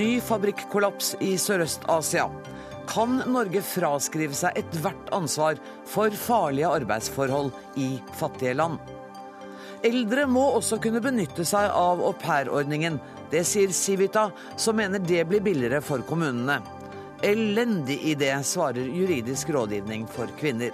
[0.00, 2.22] Ny fabrikkollaps i Sørøst-Asia.
[2.88, 8.78] Kan Norge fraskrive seg ethvert ansvar for farlige arbeidsforhold i fattige land?
[9.84, 12.96] Eldre må også kunne benytte seg av aupairordningen.
[13.32, 16.62] Det sier Civita, som mener det blir billigere for kommunene.
[17.20, 20.72] Elendig idé, svarer juridisk rådgivning for kvinner.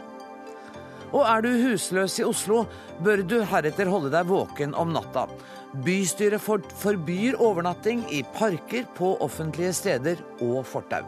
[1.11, 2.62] Og er du husløs i Oslo,
[3.02, 5.27] bør du heretter holde deg våken om natta.
[5.75, 11.05] Bystyret forbyr overnatting i parker, på offentlige steder og fortau.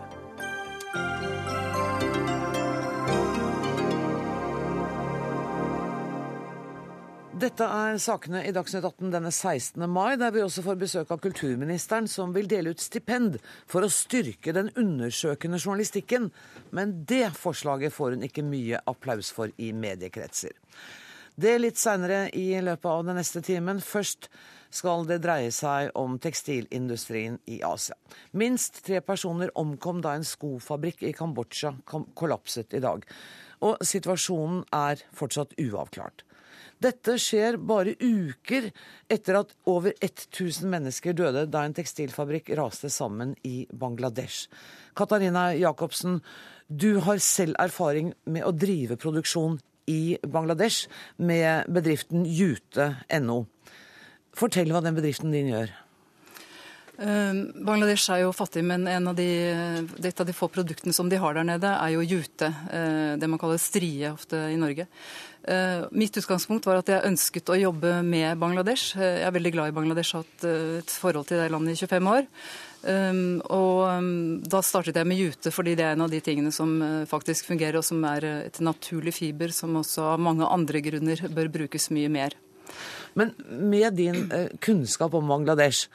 [7.38, 9.84] Dette er sakene i Dagsnytt 18 denne 16.
[9.86, 13.36] mai, der vi også får besøk av kulturministeren, som vil dele ut stipend
[13.70, 16.32] for å styrke den undersøkende journalistikken.
[16.74, 20.56] Men det forslaget får hun ikke mye applaus for i mediekretser.
[21.38, 23.78] Det litt seinere i løpet av den neste timen.
[23.78, 24.26] Først
[24.74, 27.94] skal det dreie seg om tekstilindustrien i Asia.
[28.34, 31.76] Minst tre personer omkom da en skofabrikk i Kambodsja
[32.18, 33.06] kollapset i dag.
[33.62, 36.24] Og situasjonen er fortsatt uavklart.
[36.82, 38.68] Dette skjer bare uker
[39.10, 44.50] etter at over 1000 mennesker døde da en tekstilfabrikk raste sammen i Bangladesh.
[44.98, 46.18] Katarina Jacobsen,
[46.66, 50.86] du har selv erfaring med å drive produksjon i Bangladesh
[51.16, 53.42] med bedriften Jute.no.
[54.36, 55.72] Fortell hva den bedriften din gjør.
[56.98, 59.26] Uh, Bangladesh er jo fattig, men av de,
[60.02, 62.48] et av de få produktene som de har der nede, er jo jute.
[62.72, 64.88] Uh, det man kaller strie ofte i Norge.
[65.46, 68.98] Uh, mitt utgangspunkt var at jeg ønsket å jobbe med Bangladesh.
[68.98, 70.48] jeg er veldig glad i Bangladesh, har hatt
[70.82, 72.28] et forhold til det landet i 25 år.
[72.82, 74.10] Um, og um,
[74.42, 76.76] da startet jeg med jute, fordi det er en av de tingene som
[77.06, 81.54] faktisk fungerer, og som er et naturlig fiber som også av mange andre grunner bør
[81.62, 82.34] brukes mye mer.
[83.18, 84.26] Men med din
[84.62, 85.86] kunnskap om Bangladesh,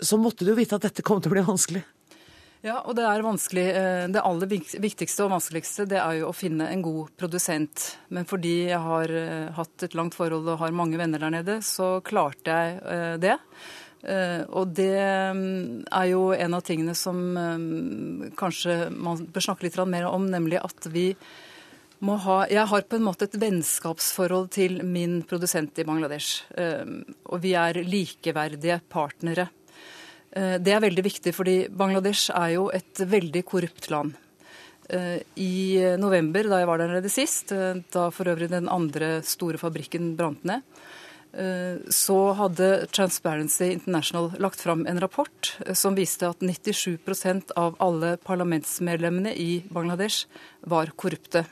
[0.00, 1.84] så måtte du vite at dette kom til å bli vanskelig.
[2.64, 3.64] Ja, og det er vanskelig.
[3.76, 4.48] Eh, det aller
[4.80, 7.90] viktigste og vanskeligste det er jo å finne en god produsent.
[8.08, 11.58] Men fordi jeg har eh, hatt et langt forhold og har mange venner der nede,
[11.60, 13.38] så klarte jeg eh, det.
[14.04, 15.00] Og det
[15.32, 17.16] mm, er jo en av tingene som
[18.36, 21.06] kanskje man bør snakke litt mer om, nemlig at vi
[22.04, 26.44] ha Jeg har på en måte et vennskapsforhold til min produsent i Bangladesh.
[26.52, 29.48] Og vi er likeverdige partnere.
[30.34, 34.16] Eh, det er veldig viktig, fordi Bangladesh er jo et veldig korrupt land.
[34.90, 35.54] Eh, I
[36.00, 40.16] november, da jeg var der nede sist, eh, da for øvrig den andre store fabrikken
[40.18, 40.62] brant ned,
[41.90, 49.32] så hadde Transparency International lagt fram en rapport som viste at 97% av alle parlamentsmedlemmene
[49.34, 50.28] i Bangladesh
[50.62, 51.42] var korrupte.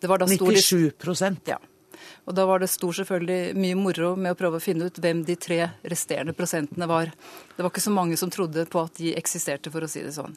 [0.00, 1.58] Det var da 97% Ja.
[2.30, 5.24] Og da var det stor selvfølgelig mye moro med å prøve å finne ut hvem
[5.26, 7.10] de tre resterende prosentene var.
[7.56, 10.14] Det var ikke så mange som trodde på at de eksisterte, for å si det
[10.14, 10.36] sånn.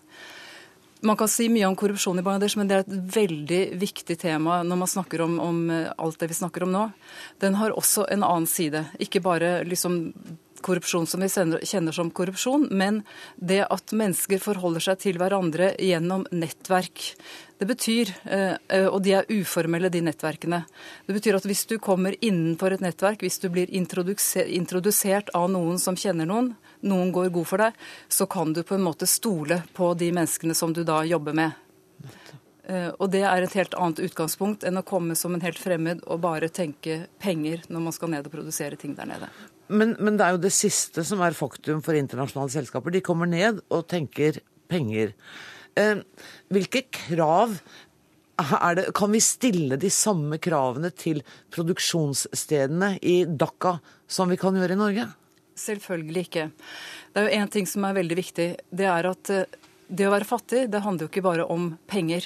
[1.03, 4.61] Man kan si mye om korrupsjon i Bangladesh, men det er et veldig viktig tema
[4.63, 6.83] når man snakker om, om alt det vi snakker om nå.
[7.43, 8.85] Den har også en annen side.
[9.03, 9.99] Ikke bare liksom
[10.63, 13.01] korrupsjon som vi kjenner som korrupsjon, men
[13.35, 17.11] det at mennesker forholder seg til hverandre gjennom nettverk.
[17.63, 20.65] Det betyr, eh, eh, og de er uformelle, de nettverkene.
[21.07, 25.79] Det betyr at hvis du kommer innenfor et nettverk, hvis du blir introdusert av noen
[25.79, 26.49] som kjenner noen,
[26.83, 27.77] noen går god for deg,
[28.11, 31.55] så kan du på en måte stole på de menneskene som du da jobber med.
[32.67, 36.03] Eh, og det er et helt annet utgangspunkt enn å komme som en helt fremmed
[36.03, 39.31] og bare tenke penger når man skal ned og produsere ting der nede.
[39.71, 42.91] Men, men det er jo det siste som er faktum for internasjonale selskaper.
[42.91, 45.15] De kommer ned og tenker penger.
[45.79, 46.03] Eh,
[46.53, 47.57] hvilke krav
[48.43, 51.21] er det, kan vi stille de samme kravene til
[51.53, 53.77] produksjonsstedene i Dhaka
[54.09, 55.09] som vi kan gjøre i Norge?
[55.59, 56.47] Selvfølgelig ikke.
[57.13, 58.47] Det er jo én ting som er veldig viktig.
[58.73, 59.59] Det er at eh,
[59.93, 62.25] det å være fattig, det handler jo ikke bare om penger.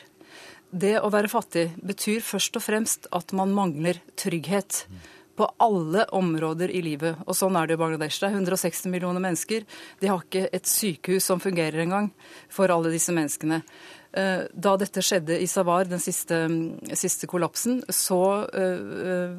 [0.72, 4.85] Det å være fattig betyr først og fremst at man mangler trygghet
[5.38, 7.22] på alle områder i livet.
[7.28, 8.20] Og sånn er det i Bangladesh.
[8.20, 9.67] Det er 160 millioner mennesker.
[10.02, 12.09] De har ikke et sykehus som fungerer engang
[12.50, 13.61] for alle disse menneskene.
[14.17, 16.41] Eh, da dette skjedde i Savar, den siste,
[16.97, 19.38] siste kollapsen, så uh,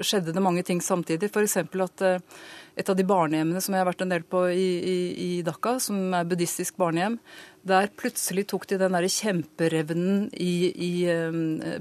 [0.00, 1.30] skjedde det mange ting samtidig.
[1.30, 1.56] F.eks.
[1.62, 2.44] at uh,
[2.74, 5.76] et av de barnehjemmene som jeg har vært en del på i, i, i Dhaka,
[5.82, 7.20] som er buddhistisk barnehjem,
[7.64, 10.92] der plutselig tok de den der kjemperevnen i, i,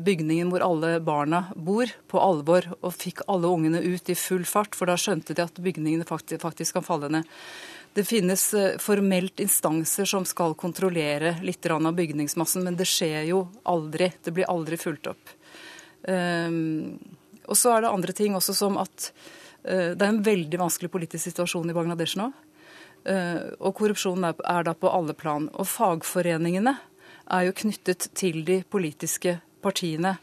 [0.06, 4.77] bygningen hvor alle barna bor, på alvor, og fikk alle ungene ut i full fart,
[4.77, 7.33] for da skjønte de at bygningene faktisk, faktisk kan falle ned.
[7.94, 13.44] Det finnes eh, formelt instanser som skal kontrollere litt av bygningsmassen, men det skjer jo
[13.69, 14.12] aldri.
[14.24, 15.36] Det blir aldri fulgt opp.
[16.04, 16.98] Um,
[17.48, 19.12] og så er det andre ting også som at
[19.68, 22.31] uh, det er en veldig vanskelig politisk situasjon i Bangladesh nå.
[23.04, 25.50] Og korrupsjon er da på alle plan.
[25.60, 26.72] Og fagforeningene
[27.36, 30.18] er jo knyttet til de politiske partiene.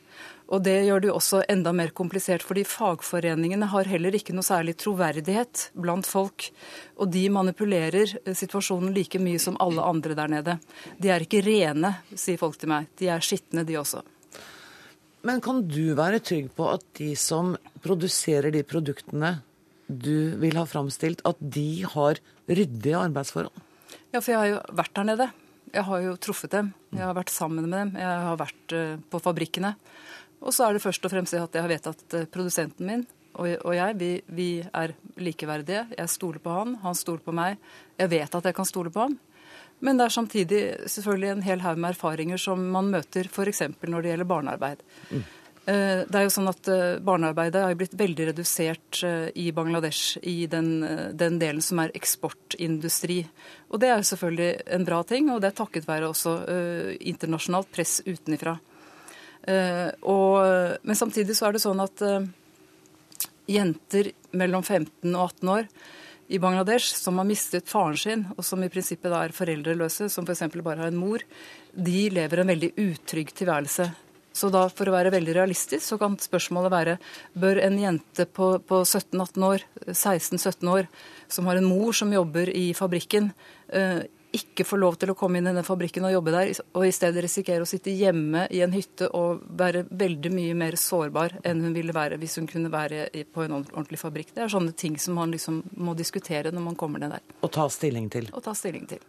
[0.50, 4.46] Og Det gjør det jo også enda mer komplisert, fordi fagforeningene har heller ikke noe
[4.46, 6.48] særlig troverdighet blant folk.
[6.98, 10.56] Og de manipulerer situasjonen like mye som alle andre der nede.
[10.98, 12.90] De er ikke rene, sier folk til meg.
[12.98, 14.02] De er skitne, de også.
[15.26, 17.52] Men kan du være trygg på at de som
[17.84, 19.38] produserer de produktene
[19.90, 23.52] du vil ha framstilt, at de har ryddige arbeidsforhold?
[24.14, 25.30] Ja, for jeg har jo vært der nede.
[25.70, 26.72] Jeg har jo truffet dem.
[26.94, 27.94] Jeg har vært sammen med dem.
[27.98, 29.74] Jeg har vært eh, på fabrikkene.
[30.40, 33.08] Og så er det først og fremst det at jeg vet at eh, produsenten min
[33.40, 34.92] og jeg, vi, vi, er
[35.22, 35.84] likeverdige.
[35.96, 37.60] Jeg stoler på han, han stoler på meg.
[37.96, 39.14] Jeg vet at jeg kan stole på ham.
[39.80, 40.62] Men det er samtidig
[40.92, 43.62] selvfølgelig en hel haug med erfaringer som man møter f.eks.
[43.80, 44.82] når det gjelder barnearbeid.
[45.10, 45.28] Mm.
[45.70, 46.66] Det er jo sånn at
[47.04, 49.02] Barnearbeidet har blitt veldig redusert
[49.38, 50.80] i Bangladesh, i den,
[51.14, 53.20] den, delen som er eksportindustri.
[53.68, 56.34] Og Det er selvfølgelig en bra ting, og det er takket være også
[57.12, 58.56] internasjonalt press utenifra.
[59.42, 62.28] Eh, men samtidig så er det sånn at eh,
[63.50, 65.70] jenter mellom 15 og 18 år
[66.30, 70.46] i Bangladesh som har mistet faren sin, og som i prinsippet er foreldreløse, som f.eks.
[70.62, 71.24] bare har en mor,
[71.74, 73.88] de lever en veldig utrygg tilværelse.
[74.32, 76.96] Så da, for å være veldig realistisk, så kan spørsmålet være
[77.34, 80.86] bør en jente på, på 17-18 år, 16-17 år,
[81.26, 83.32] som har en mor som jobber i fabrikken,
[83.74, 84.06] eh,
[84.36, 86.92] ikke får lov til å komme inn i denne fabrikken og jobbe der, og i
[86.94, 91.64] stedet risikere å sitte hjemme i en hytte og være veldig mye mer sårbar enn
[91.66, 94.34] hun ville være hvis hun kunne være på en ordentlig fabrikk.
[94.34, 97.24] Det er sånne ting som man liksom må diskutere når man kommer ned der.
[97.42, 98.30] Og ta stilling til.
[98.34, 99.02] Og ta stilling til.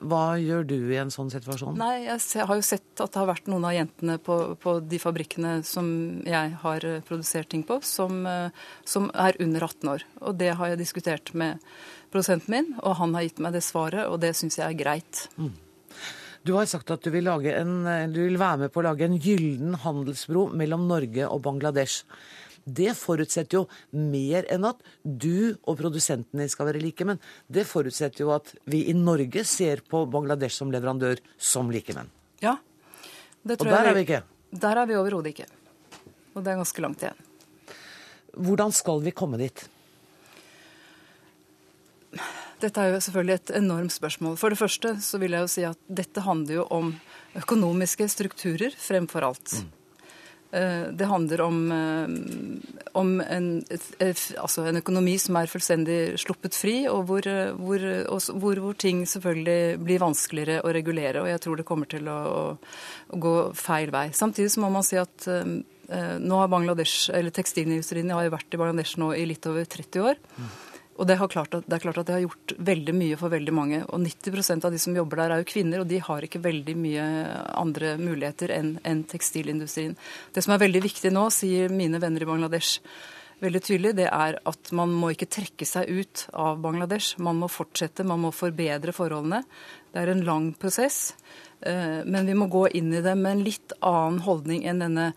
[0.00, 1.76] Hva gjør du i en sånn situasjon?
[1.76, 5.00] Nei, Jeg har jo sett at det har vært noen av jentene på, på de
[5.00, 5.90] fabrikkene som
[6.24, 8.48] jeg har eh, produsert ting på, som, eh,
[8.88, 10.06] som er under 18 år.
[10.24, 11.60] Og det har jeg diskutert med
[12.12, 15.26] produsenten min, og han har gitt meg det svaret, og det syns jeg er greit.
[15.38, 15.52] Mm.
[16.46, 17.72] Du har sagt at du vil, en,
[18.12, 22.06] du vil, være med på å lage en gyllen handelsbro mellom Norge og Bangladesh.
[22.64, 23.62] Det forutsetter jo
[23.96, 28.86] mer enn at du og produsentene skal være like, men det forutsetter jo at vi
[28.88, 32.08] i Norge ser på Bangladesh som leverandør som likemenn.
[32.44, 32.56] Ja.
[33.42, 34.22] Det tror og der er vi ikke.
[34.64, 35.48] Der er vi overhodet ikke.
[36.34, 37.26] Og det er ganske langt igjen.
[38.40, 39.66] Hvordan skal vi komme dit?
[42.60, 44.38] Dette er jo selvfølgelig et enormt spørsmål.
[44.40, 46.94] For det første så vil jeg jo si at dette handler jo om
[47.40, 49.60] økonomiske strukturer fremfor alt.
[49.60, 49.76] Mm.
[50.50, 52.08] Det handler om, eh,
[52.98, 53.44] om en,
[54.02, 57.84] altså en, økonomi som er fullstendig sluppet fri, og hvor, hvor,
[58.34, 61.22] hvor, hvor, ting selvfølgelig blir vanskeligere å regulere.
[61.22, 62.18] Og jeg tror det kommer til å,
[62.58, 64.08] å gå feil vei.
[64.10, 68.58] Samtidig så må man si at nå har Bangladesh, eller tekstilindustrien har jo vært i
[68.58, 70.18] Bangladesh nå i litt over 30 år.
[70.34, 70.50] Mm.
[71.00, 73.54] Og det, klart at, det, er klart at det har gjort veldig mye for veldig
[73.56, 73.78] mange.
[73.88, 76.74] Og 90% av de som jobber der, er jo kvinner, og de har ikke veldig
[76.76, 77.06] mye
[77.56, 79.96] andre muligheter enn en tekstilindustrien.
[80.34, 82.82] Det som er veldig viktig nå, sier mine venner i Bangladesh
[83.40, 87.16] veldig tydelig, det er at man må ikke trekke seg ut av Bangladesh.
[87.24, 89.42] Man må fortsette, man må forbedre forholdene.
[89.90, 91.14] Det er en lang prosess.
[91.60, 95.12] Eh, men vi må gå inn i det med en litt annen holdning enn denne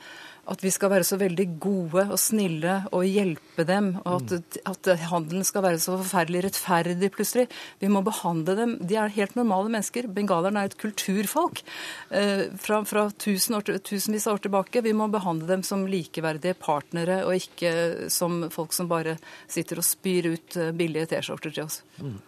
[0.51, 3.93] at vi skal være så veldig gode og snille og hjelpe dem.
[4.03, 7.45] Og at, at, handelen skal være så forferdelig rettferdig plutselig.
[7.79, 10.09] Vi må behandle dem De er helt normale mennesker.
[10.11, 11.63] Bengalerne er et kulturfolk
[12.11, 14.83] eh, fra, fra tusen år, tusenvis av år tilbake.
[14.83, 19.15] Vi må behandle dem som likeverdige partnere, og ikke som folk som bare
[19.47, 21.81] sitter og spyr ut eh, billige T-skjorter til oss.
[22.03, 22.19] Mm.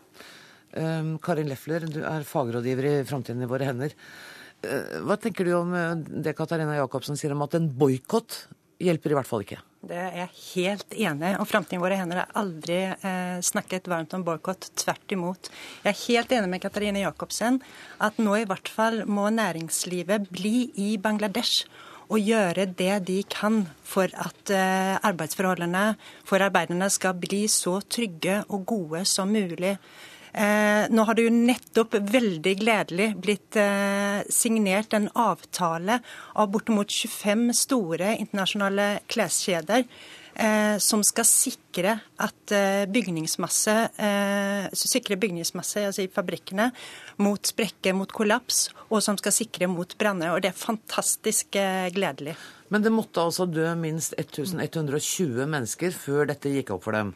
[0.76, 3.94] Um, Karin Leffler, du er fagrådgiver i Framtiden i våre hender.
[4.64, 5.96] Eh, hva tenker du om eh,
[6.26, 8.46] det Katarina Jacobsen sier om at en boikott
[8.82, 9.62] hjelper i hvert fall ikke?
[9.86, 11.38] Det er jeg helt enig i.
[11.38, 14.72] Og Framtiden våre hender har aldri eh, snakket varmt om boikott.
[14.82, 15.52] Tvert imot.
[15.84, 17.62] Jeg er helt enig med Katarina Jacobsen
[18.04, 21.68] at nå i hvert fall må næringslivet bli i Bangladesh
[22.06, 25.86] og gjøre det de kan for at eh, arbeidsforholdene
[26.26, 29.76] for arbeiderne skal bli så trygge og gode som mulig.
[30.36, 36.02] Eh, nå har det jo nettopp veldig gledelig blitt eh, signert en avtale
[36.36, 39.88] av bortimot 25 store internasjonale kleskjeder.
[40.36, 42.52] Eh, som skal sikre at
[42.92, 43.76] bygningsmasse,
[44.76, 46.68] sikre bygningsmasse altså i fabrikkene
[47.24, 50.34] mot sprekker, mot kollaps, og som skal sikre mot branner.
[50.36, 51.56] Og det er fantastisk
[51.96, 52.36] gledelig.
[52.68, 57.16] Men det måtte altså dø minst 1120 mennesker før dette gikk opp for dem?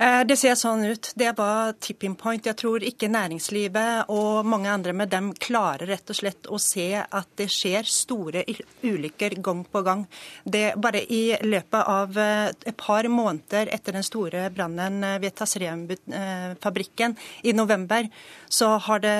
[0.00, 1.10] Eh, det ser sånn ut.
[1.14, 2.46] Det var tipping point.
[2.48, 6.86] Jeg tror ikke næringslivet og mange andre med dem klarer rett og slett å se
[7.02, 8.46] at det skjer store
[8.80, 10.06] ulykker gang på gang.
[10.44, 15.36] Det, bare i løpet av eh, et par måneder etter den store brannen eh, ved
[15.36, 18.08] Tasrem-fabrikken i november,
[18.48, 19.16] så har det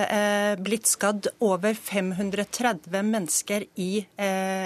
[0.64, 3.90] blitt skadd over 530 mennesker i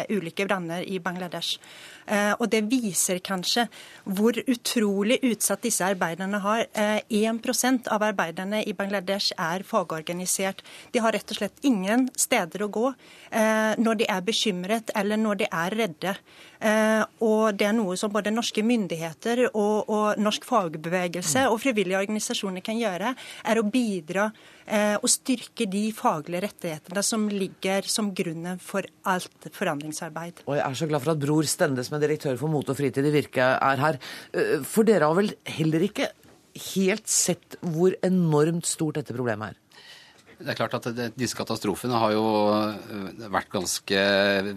[0.08, 1.58] ulike branner i Bangladesh.
[2.06, 3.66] Eh, og det viser kanskje
[4.04, 6.66] hvor utrolig utsatt disse arbeiderne har.
[6.74, 10.62] 1 eh, av arbeiderne i Bangladesh er fagorganisert.
[10.92, 12.86] De har rett og slett ingen steder å gå
[13.30, 16.16] eh, når de er bekymret eller når de er redde.
[16.64, 22.64] Og det er noe som både norske myndigheter og, og norsk fagbevegelse og frivillige organisasjoner
[22.64, 23.12] kan gjøre,
[23.44, 24.30] er å bidra
[24.64, 30.40] Eh, og styrke de faglige rettighetene som ligger som grunnen for alt forandringsarbeid.
[30.48, 32.78] Og Jeg er så glad for at Bror Stende, som er direktør for Mote og
[32.78, 33.98] Fritid i Virke, er her.
[34.32, 36.08] Eh, for dere har vel heller ikke
[36.72, 39.60] helt sett hvor enormt stort dette problemet er?
[40.38, 40.88] Det er klart at
[41.18, 42.24] Disse katastrofene har jo
[42.54, 44.04] eh, vært ganske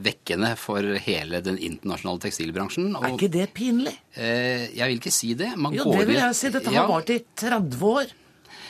[0.03, 2.93] vekkende for hele den internasjonale tekstilbransjen.
[2.97, 3.95] Er ikke det pinlig?
[4.17, 5.51] jeg vil ikke si det.
[5.61, 6.49] Man jo, det vil jeg si.
[6.53, 6.87] Dette har ja.
[6.89, 8.15] vart i 30 år.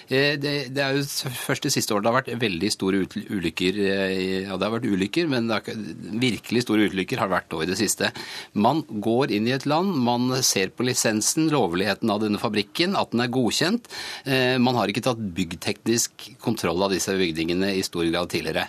[0.08, 1.04] Eh, det, det, er jo
[1.36, 3.80] først de siste årene det har vært veldig store ulykker.
[3.84, 4.14] Eh,
[4.48, 5.76] ja, det har vært ulykker, men ikke,
[6.24, 8.12] virkelig store ulykker har vært nå i det siste.
[8.56, 13.12] Man går inn i et land, man ser på lisensen, lovligheten av denne fabrikken, at
[13.12, 13.92] den er godkjent.
[14.26, 18.68] Eh, man har ikke tatt byggteknisk kontroll av disse bygningene i stor grad tidligere.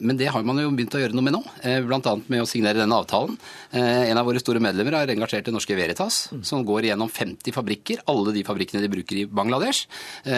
[0.00, 1.40] Men det har man jo begynt å gjøre noe med nå,
[1.86, 2.12] bl.a.
[2.30, 3.36] med å signere denne avtalen.
[3.72, 8.02] En av våre store medlemmer har engasjert Det Norske Veritas, som går gjennom 50 fabrikker,
[8.10, 9.86] alle de fabrikkene de bruker i Bangladesh.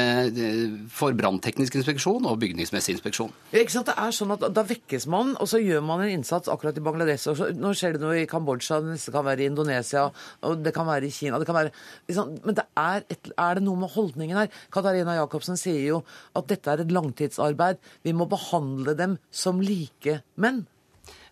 [0.03, 3.33] Eh, for brannteknisk inspeksjon og bygningsmessig inspeksjon.
[3.53, 3.89] Ja, ikke sant?
[3.91, 6.85] Det er sånn at Da vekkes man, og så gjør man en innsats akkurat i
[6.85, 7.29] Bangladesh.
[7.29, 10.11] og så, Nå skjer det noe i Kambodsja, det neste kan være i Indonesia,
[10.43, 11.39] og det kan være i Kina.
[11.39, 11.73] det kan være,
[12.09, 14.49] liksom, Men det er, et, er, det noe med holdningen her?
[14.71, 16.05] Katarina Jacobsen sier jo
[16.35, 17.79] at dette er et langtidsarbeid.
[18.03, 20.67] Vi må behandle dem som like menn.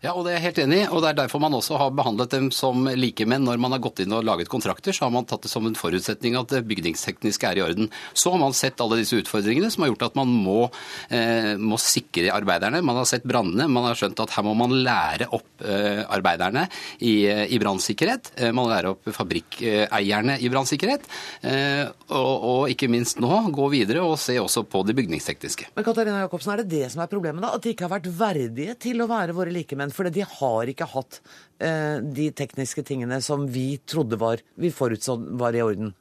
[0.00, 0.84] Ja, og det er jeg helt enig i.
[0.88, 3.44] Og det er derfor man også har behandlet dem som likemenn.
[3.44, 5.76] Når man har gått inn og laget kontrakter, så har man tatt det som en
[5.76, 7.90] forutsetning at det bygningstekniske er i orden.
[8.16, 10.70] Så har man sett alle disse utfordringene som har gjort at man må,
[11.12, 12.80] eh, må sikre arbeiderne.
[12.80, 13.68] Man har sett brannene.
[13.68, 16.64] Man har skjønt at her må man lære opp eh, arbeiderne
[17.04, 18.32] i, i brannsikkerhet.
[18.38, 21.04] Eh, man må lære opp fabrikkeierne i brannsikkerhet.
[21.44, 25.74] Eh, og, og, ikke minst nå gå videre og se også på det bygningstekniske.
[25.76, 27.52] Men Katarina Jacobsen, er det det som er problemet, da?
[27.60, 29.89] At de ikke har vært verdige til å være våre likemenn?
[29.90, 29.96] Igjen.
[29.96, 31.20] For de har ikke hatt
[31.58, 35.94] eh, de tekniske tingene som vi trodde var, vi forutså var i orden.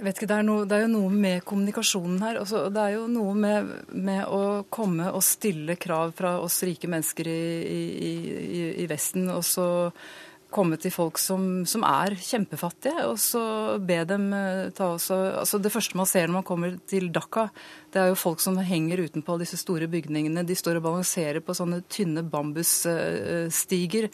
[0.00, 2.38] Jeg vet ikke, det er, noe, det er, jo noe med kommunikasjonen her.
[2.40, 6.88] Altså, det er jo noe med, med, å komme og stille krav fra oss rike
[6.88, 9.28] mennesker i, i, i, i Vesten.
[9.28, 9.90] og så
[10.52, 13.42] komme til folk som, som, er kjempefattige, og så
[13.82, 17.48] be dem eh, ta også altså Det første man ser når man kommer til Dhaka,
[17.92, 20.44] det er jo folk som henger utenpå disse store bygningene.
[20.46, 24.10] De står og balanserer på sånne tynne bambusstiger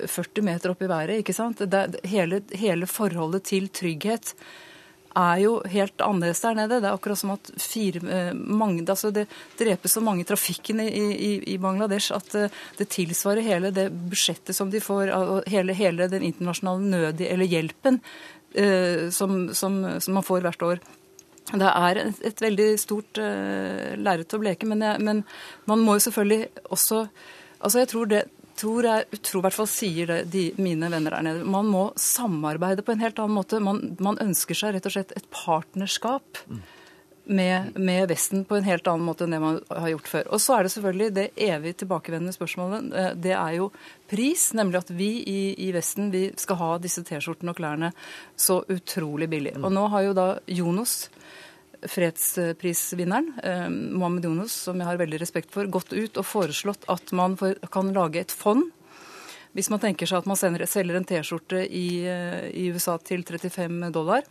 [0.00, 1.20] 40 meter opp i været.
[1.20, 1.60] ikke sant?
[1.60, 4.34] Det, hele, hele forholdet til trygghet
[5.16, 6.80] er jo helt annerledes der nede.
[6.80, 9.26] Det er akkurat som at fire, eh, mange, altså det
[9.58, 13.72] drepes så mange i trafikken i, i, i, Bangladesh at det, eh, det tilsvarer hele
[13.74, 15.12] det budsjettet som de får,
[15.50, 18.00] hele, hele den internasjonale nød, eller hjelpen
[18.54, 20.82] eh, som, som, som, man får hvert år.
[21.50, 25.24] Det er et, et veldig stort uh, lerret å bleke, men, jeg, men
[25.66, 27.06] man må jo selvfølgelig også
[27.60, 28.20] Altså, jeg tror det
[28.60, 31.46] tror jeg tror, i hvert fall sier det, de, mine venner der nede.
[31.48, 33.62] Man må samarbeide på en helt annen måte.
[33.64, 36.44] Man, man ønsker seg rett og slett et partnerskap.
[37.30, 40.30] Med, med, Vesten på en helt annen måte enn det man har gjort før.
[40.34, 42.88] Og så er det selvfølgelig det evig tilbakevendende spørsmålet.
[42.90, 43.68] Eh, det er jo
[44.10, 47.92] pris, nemlig at vi i, i Vesten vi skal ha disse T-skjortene og klærne
[48.34, 49.54] så utrolig billig.
[49.60, 51.04] Og nå har jo da Jonos
[51.88, 57.12] fredsprisvinneren, eh, Mohammed Yunus, som jeg har veldig respekt for, gått ut og foreslått at
[57.16, 57.36] man
[57.72, 58.68] kan lage et fond.
[59.56, 63.90] Hvis man tenker seg at man selger en T-skjorte i, eh, i, USA til 35
[63.92, 64.22] dollar,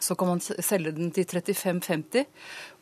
[0.00, 2.26] så kan man selge den til 35,50.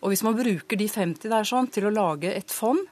[0.02, 2.82] Og hvis man bruker de 50 der sånn til å lage et fond,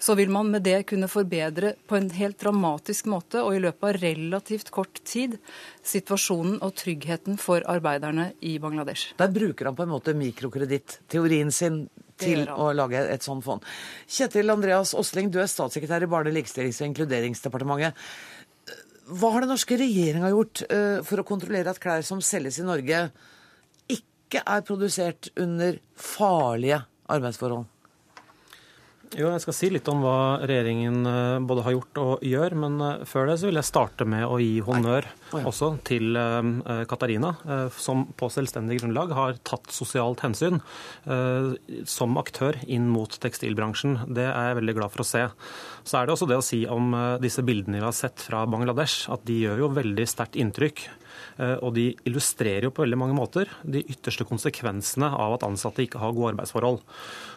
[0.00, 3.88] så vil man med det kunne forbedre på en helt dramatisk måte og i løpet
[3.88, 5.38] av relativt kort tid
[5.86, 9.14] situasjonen og tryggheten for arbeiderne i Bangladesh.
[9.20, 11.84] Der bruker han på en måte mikrokreditt-teorien sin
[12.20, 13.64] til å lage et sånt fond.
[14.10, 17.96] Kjetil Andreas Osling, du er statssekretær i Barne-, likestillings- og inkluderingsdepartementet.
[19.10, 22.66] Hva har den norske regjeringa gjort uh, for å kontrollere at klær som selges i
[22.66, 23.06] Norge,
[23.90, 27.66] ikke er produsert under farlige arbeidsforhold?
[29.18, 32.54] Jo, jeg skal si litt om hva regjeringen eh, både har gjort og gjør.
[32.62, 35.08] Men eh, før det så vil jeg starte med å gi honnør
[35.40, 37.32] også til eh, Katarina,
[37.74, 40.58] som på selvstendig grunnlag har tatt sosialt hensyn
[41.88, 43.96] som aktør inn mot tekstilbransjen.
[44.14, 45.22] Det er jeg veldig glad for å se.
[45.86, 49.08] Så er det også det å si om disse bildene vi har sett fra Bangladesh,
[49.12, 50.86] at de gjør jo veldig sterkt inntrykk.
[51.40, 56.02] Og de illustrerer jo på veldig mange måter de ytterste konsekvensene av at ansatte ikke
[56.02, 56.82] har gode arbeidsforhold.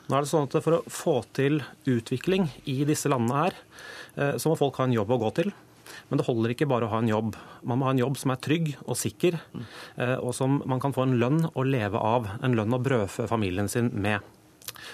[0.10, 3.60] Nå er det sånn at For å få til utvikling i disse landene her,
[4.18, 5.54] eh, så må folk ha en jobb å gå til.
[6.10, 7.36] Men det holder ikke bare å ha en jobb.
[7.64, 9.40] Man må ha en jobb som er trygg og sikker,
[9.98, 12.30] eh, og som man kan få en lønn å leve av.
[12.42, 14.22] En lønn å brødfø familien sin med.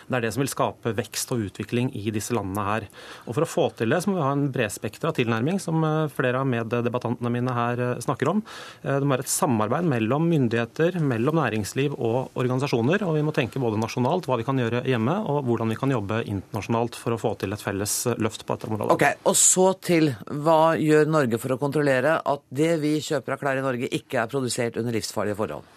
[0.07, 2.87] Det er det som vil skape vekst og utvikling i disse landene her.
[3.25, 6.11] Og For å få til det så må vi ha en bredspektra tilnærming, som eh,
[6.13, 8.43] flere av meddebattantene mine her eh, snakker om.
[8.83, 13.05] Eh, det må være et samarbeid mellom myndigheter, mellom næringsliv og organisasjoner.
[13.07, 15.95] Og vi må tenke både nasjonalt, hva vi kan gjøre hjemme, og hvordan vi kan
[15.95, 18.95] jobbe internasjonalt for å få til et felles løft på dette området.
[18.95, 20.13] Ok, Og så til
[20.43, 24.23] hva gjør Norge for å kontrollere at det vi kjøper av klær i Norge, ikke
[24.23, 25.67] er produsert under livsfarlige forhold?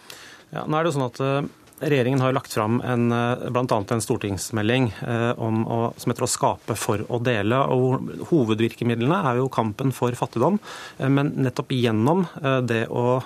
[0.52, 1.52] Ja, nå er det jo sånn at
[1.82, 3.84] Regjeringen har lagt fram eh, bl.a.
[3.90, 7.58] en stortingsmelding eh, å, som heter 'Å skape for å dele'.
[7.74, 10.60] og Hovedvirkemidlene er jo kampen for fattigdom,
[10.98, 12.26] eh, men nettopp gjennom
[12.66, 13.22] det å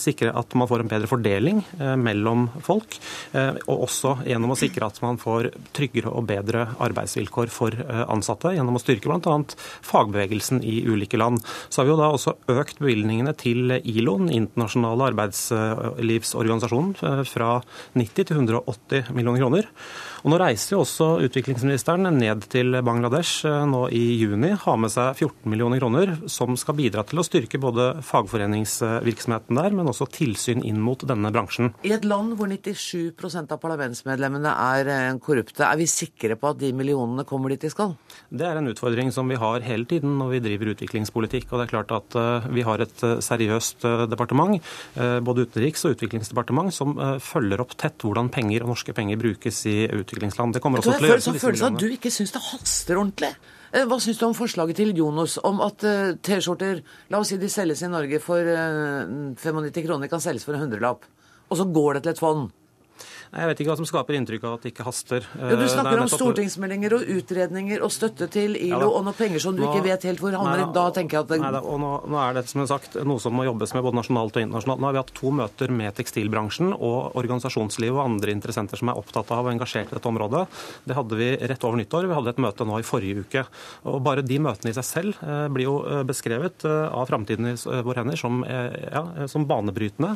[0.00, 1.62] sikre at man får en bedre fordeling
[1.98, 2.96] mellom folk,
[3.34, 7.76] og også gjennom å sikre at man får tryggere og bedre arbeidsvilkår for
[8.08, 9.36] ansatte, gjennom å styrke bl.a.
[9.86, 11.42] fagbevegelsen i ulike land.
[11.68, 17.50] Så har vi jo da også økt bevilgningene til ILO, den internasjonale arbeidslivsorganisasjonen, fra
[17.94, 19.70] 90 til 180 millioner kroner.
[20.24, 24.54] Og Nå reiser jo også utviklingsministeren ned til Bangladesh eh, nå i juni.
[24.56, 29.76] Har med seg 14 millioner kroner, som skal bidra til å styrke både fagforeningsvirksomheten der,
[29.76, 31.74] men også tilsyn inn mot denne bransjen.
[31.84, 36.62] I et land hvor 97% av parlamentsmedlemmene er eh, korrupte, er vi sikre på at
[36.62, 37.92] de millionene kommer dit de skal?
[38.32, 41.52] Det er en utfordring som vi har hele tiden når vi driver utviklingspolitikk.
[41.52, 44.56] Og det er klart at eh, vi har et seriøst departement,
[44.96, 49.76] både utenriks- og utviklingsdepartement, som følger opp tett hvordan penger og norske penger brukes i
[49.84, 50.56] utvikling utviklingsland.
[50.56, 53.32] Det kommer også til å gjøre sånn følelse at du ikke syns det haster ordentlig.
[53.74, 57.38] Eh, hva syns du om forslaget til Jonos om at uh, T-skjorter La oss si
[57.42, 61.08] de selges i Norge for uh, 95 kroner, kan selges for en hundrelapp.
[61.50, 62.52] Og så går det til et fond.
[63.34, 65.26] Jeg vet ikke hva som skaper inntrykk av at det ikke haster.
[65.34, 69.42] Jo, du snakker om stortingsmeldinger og utredninger og støtte til ILO ja, og noen penger
[69.42, 70.62] som du nå, ikke vet helt hvor handler.
[70.62, 71.40] Nei, Da tenker jeg at det...
[71.42, 74.38] Nei, og nå, nå, er det som sagt noe som må jobbes med både nasjonalt
[74.38, 74.82] og internasjonalt.
[74.82, 79.00] Nå har vi hatt to møter med tekstilbransjen og organisasjonslivet og andre interessenter som er
[79.00, 80.44] opptatt av og engasjert i dette området.
[80.86, 82.08] Det hadde vi rett over nyttår.
[82.10, 83.46] Vi hadde et møte nå i forrige uke.
[83.90, 87.50] Og Bare de møtene i seg selv eh, blir jo eh, beskrevet eh, av Framtiden
[87.50, 90.14] i våre hender som, ja, som banebrytende.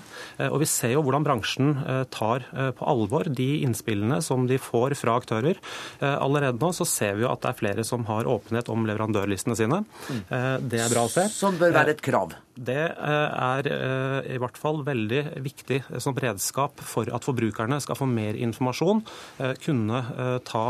[0.49, 1.75] Og vi ser jo hvordan bransjen
[2.13, 2.45] tar
[2.77, 5.57] på alvor alvor de innspillene som de får fra aktører.
[6.01, 8.85] Eh, allerede nå så ser vi jo at det er flere som har åpenhet om
[8.89, 9.85] leverandørlistene sine.
[10.29, 11.29] Eh, det er bra å se.
[11.33, 12.37] Som bør være et krav?
[12.59, 13.69] Det eh, er
[14.35, 19.05] i hvert fall veldig viktig som redskap for at forbrukerne skal få mer informasjon,
[19.63, 19.99] kunne
[20.47, 20.63] ta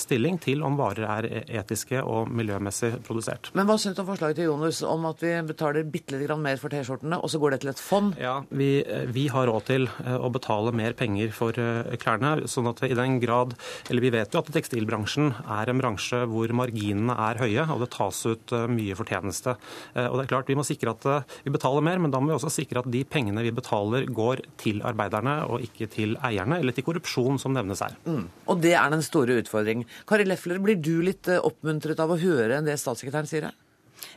[0.00, 3.50] stilling til om varer er e-, etiske og miljømessig produsert.
[3.56, 6.60] Men hva syns du om forslaget til Jonas om at vi betaler bitte litt mer
[6.60, 8.14] for T-skjortene, og så går det til et fond?
[8.20, 8.70] Ja, vi,
[9.14, 11.56] vi har råd til å betale mer penger for
[12.00, 12.48] klærne.
[12.50, 13.54] sånn at i den grad,
[13.88, 17.90] eller Vi vet jo at tekstilbransjen er en bransje hvor marginene er høye, og det
[17.94, 19.56] tas ut eh, mye fortjeneste.
[19.94, 22.20] Eh, og det er klart Vi må sikre at eh, vi betaler mer, men da
[22.20, 26.16] må vi også sikre at de pengene vi betaler, går til arbeiderne og ikke til
[26.26, 27.96] eierne, eller til korrupsjon, som nevnes her.
[28.06, 28.28] Mm.
[28.50, 29.88] Og det er den store utfordringen.
[30.08, 33.58] Kari Lefler, blir du litt oppmuntret av å høre det statssekretæren sier her?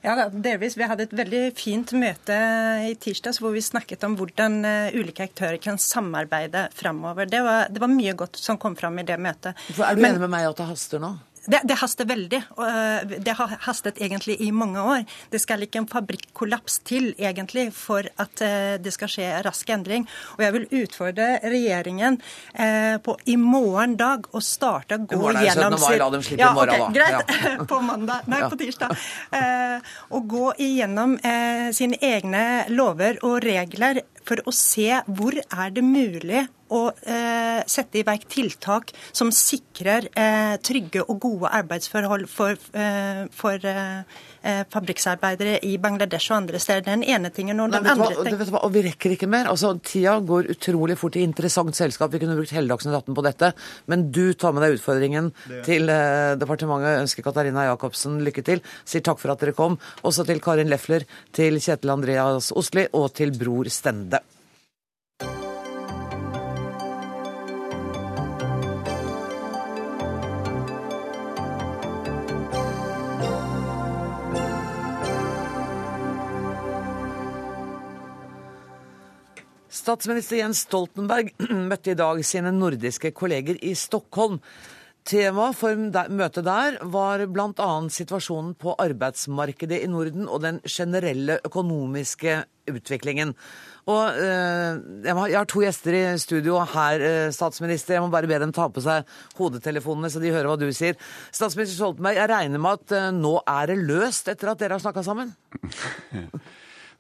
[0.04, 0.78] Ja, delvis.
[0.78, 2.36] Vi hadde et veldig fint møte
[2.88, 7.30] i tirsdags hvor vi snakket om hvordan eh, ulike aktører kan samarbeide framover.
[7.30, 9.60] Det, det, var mye godt som kom fram i det møtet.
[9.76, 11.14] Er du Men, enig med meg at det haster nå?
[11.46, 12.38] Det, det, haster veldig.
[12.38, 15.04] Eh, det har hastet egentlig i mange år.
[15.30, 20.08] Det skal ikke en fabrikkollaps til egentlig for at eh, det skal skje rask endring.
[20.38, 22.20] Og jeg vil utfordre regjeringen
[22.54, 26.54] eh, på i morgen dag å starte å gå gjennom sin La dem slippe ja,
[26.54, 27.36] i morgen, okay, Greit.
[27.44, 27.68] Ja.
[27.74, 28.32] på mandag.
[28.32, 28.96] Nei, på tirsdag.
[30.14, 31.16] Å gå igjennom
[31.76, 38.02] sine egne lover og regler for å se hvor er det mulig å eh, sette
[38.02, 45.60] i verk tiltak som sikrer eh, trygge og gode arbeidsforhold for, eh, for eh, fabrikksarbeidere
[45.64, 46.84] i Bangladesh og andre steder.
[46.88, 48.58] Den ene tingen og den Nei, andre ting.
[48.60, 49.48] Og vi rekker ikke mer.
[49.52, 52.12] Altså, Tida går utrolig fort i interessant selskap.
[52.14, 53.54] Vi kunne brukt hele Dagsnytt 18 på dette.
[53.92, 55.32] Men du tar med deg utfordringen
[55.66, 57.02] til eh, departementet.
[57.06, 58.64] Ønsker Katarina Jacobsen lykke til.
[58.84, 59.80] Sier takk for at dere kom.
[60.04, 64.22] Også til Karin Lefler, til Kjetil Andreas Osli og til Bror Stende.
[79.84, 81.34] Statsminister Jens Stoltenberg
[81.72, 84.40] møtte i dag sine nordiske kolleger i Stockholm.
[85.04, 87.68] Temaet for møtet der var bl.a.
[87.92, 92.38] situasjonen på arbeidsmarkedet i Norden og den generelle økonomiske
[92.72, 93.36] utviklingen.
[93.92, 97.98] Og eh, jeg, har to gjester i studio her, eh, statsminister.
[97.98, 99.04] Jeg må bare be dem ta på seg
[99.36, 100.96] hodetelefonene så de hører hva du sier.
[101.36, 104.88] Statsminister Stoltenberg, jeg regner med at eh, nå er det løst etter at dere har
[104.88, 105.36] snakka sammen?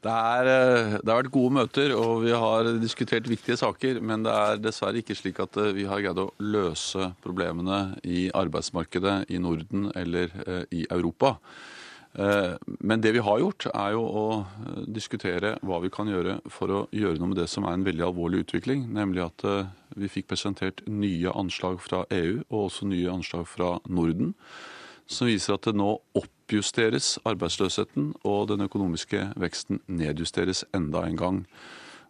[0.04, 4.02] Det, er, eh, det, har vært gode møter, og vi har diskutert viktige saker.
[4.04, 8.26] Men det er dessverre ikke slik at eh, vi har greid å løse problemene i
[8.36, 11.38] arbeidsmarkedet i Norden eller eh, i Europa.
[12.14, 14.26] Men det vi har gjort, er jo å
[14.86, 18.06] diskutere hva vi kan gjøre for å gjøre noe med det som er en veldig
[18.06, 18.84] alvorlig utvikling.
[18.94, 19.46] Nemlig at
[19.98, 24.36] vi fikk presentert nye anslag fra EU og også nye anslag fra Norden
[25.10, 25.96] som viser at det nå
[26.44, 31.46] oppjusteres arbeidsløsheten, og den økonomiske veksten nedjusteres enda en gang.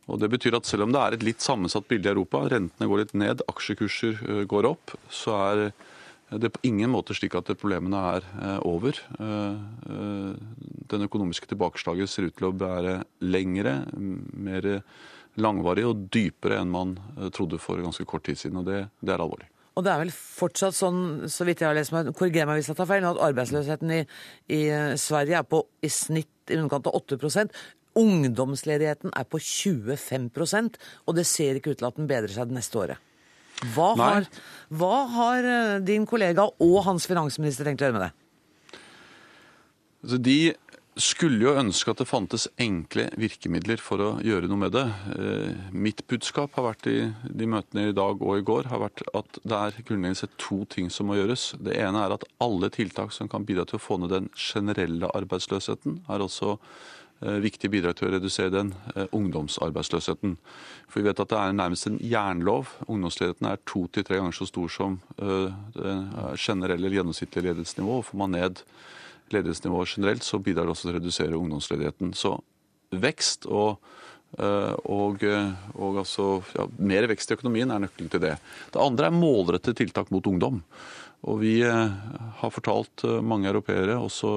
[0.08, 2.90] Og Det betyr at selv om det er et litt sammensatt bilde i Europa, rentene
[2.90, 5.72] går litt ned, aksjekurser øh, går opp, så er
[6.34, 9.00] det på ingen måte slik at problemene er øh, over.
[9.22, 10.36] Øh,
[10.92, 14.82] den økonomiske tilbakeslaget ser ut til å være lengre, mer
[15.40, 16.98] langvarig og dypere enn man
[17.34, 18.60] trodde for ganske kort tid siden.
[18.60, 19.53] og det, det er alvorlig.
[19.74, 22.70] Og det er vel fortsatt sånn, så vidt jeg har lest meg, korriger meg hvis
[22.70, 24.02] jeg tar feil, at arbeidsløsheten i,
[24.54, 27.56] i eh, Sverige er på i snitt i underkant av 8%
[27.98, 32.58] Ungdomsledigheten er på 25% og det ser ikke ut til at den bedrer seg det
[32.58, 33.10] neste året.
[33.76, 34.26] Hva har,
[34.74, 38.80] hva har, eh, din kollega og hans finansminister tenkt å gjøre med det?
[40.04, 40.38] Altså de
[41.00, 44.86] skulle jo ønske at det fantes enkle virkemidler for å gjøre noe med det.
[45.18, 49.02] Eh, mitt budskap har vært i de møtene i dag og i går har vært
[49.18, 51.54] at det er grunnleggende sett to ting som må gjøres.
[51.58, 55.10] Det ene er at alle tiltak som kan bidra til å få ned den generelle
[55.18, 60.38] arbeidsløsheten, er også eh, viktige bidrag til å redusere den eh, ungdomsarbeidsløsheten.
[60.86, 62.78] For vi vet at det er nærmest en jernlov.
[62.86, 65.96] Ungdomsledigheten er to til tre ganger så stor som det
[66.38, 67.98] generelle gjennomsnittlige ledighetsnivå.
[67.98, 68.62] og Får man ned
[69.34, 72.14] ledighetsnivået generelt, så bidrar det også til å redusere ungdomsledigheten.
[72.18, 72.38] Så
[72.94, 73.82] vekst og,
[74.34, 75.22] og,
[75.78, 78.34] og altså, ja, mer vekst i økonomien er nøkkelen til det.
[78.74, 80.62] Det andre er målrettede tiltak mot ungdom.
[81.24, 81.94] Og Vi eh,
[82.40, 84.34] har fortalt eh, mange europeere, også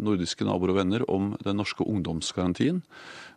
[0.00, 2.80] nordiske naboer og venner, om den norske ungdomsgarantien.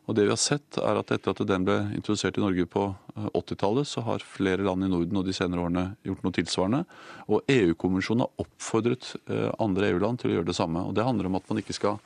[0.10, 2.88] Og det vi har sett er at Etter at den ble introdusert i Norge på
[3.36, 6.86] 80-tallet, eh, så har flere land i Norden og de senere årene gjort noe tilsvarende.
[7.28, 10.86] Og EU-kommisjonen har oppfordret eh, andre EU-land til å gjøre det samme.
[10.88, 12.00] Og Det handler om at man ikke skal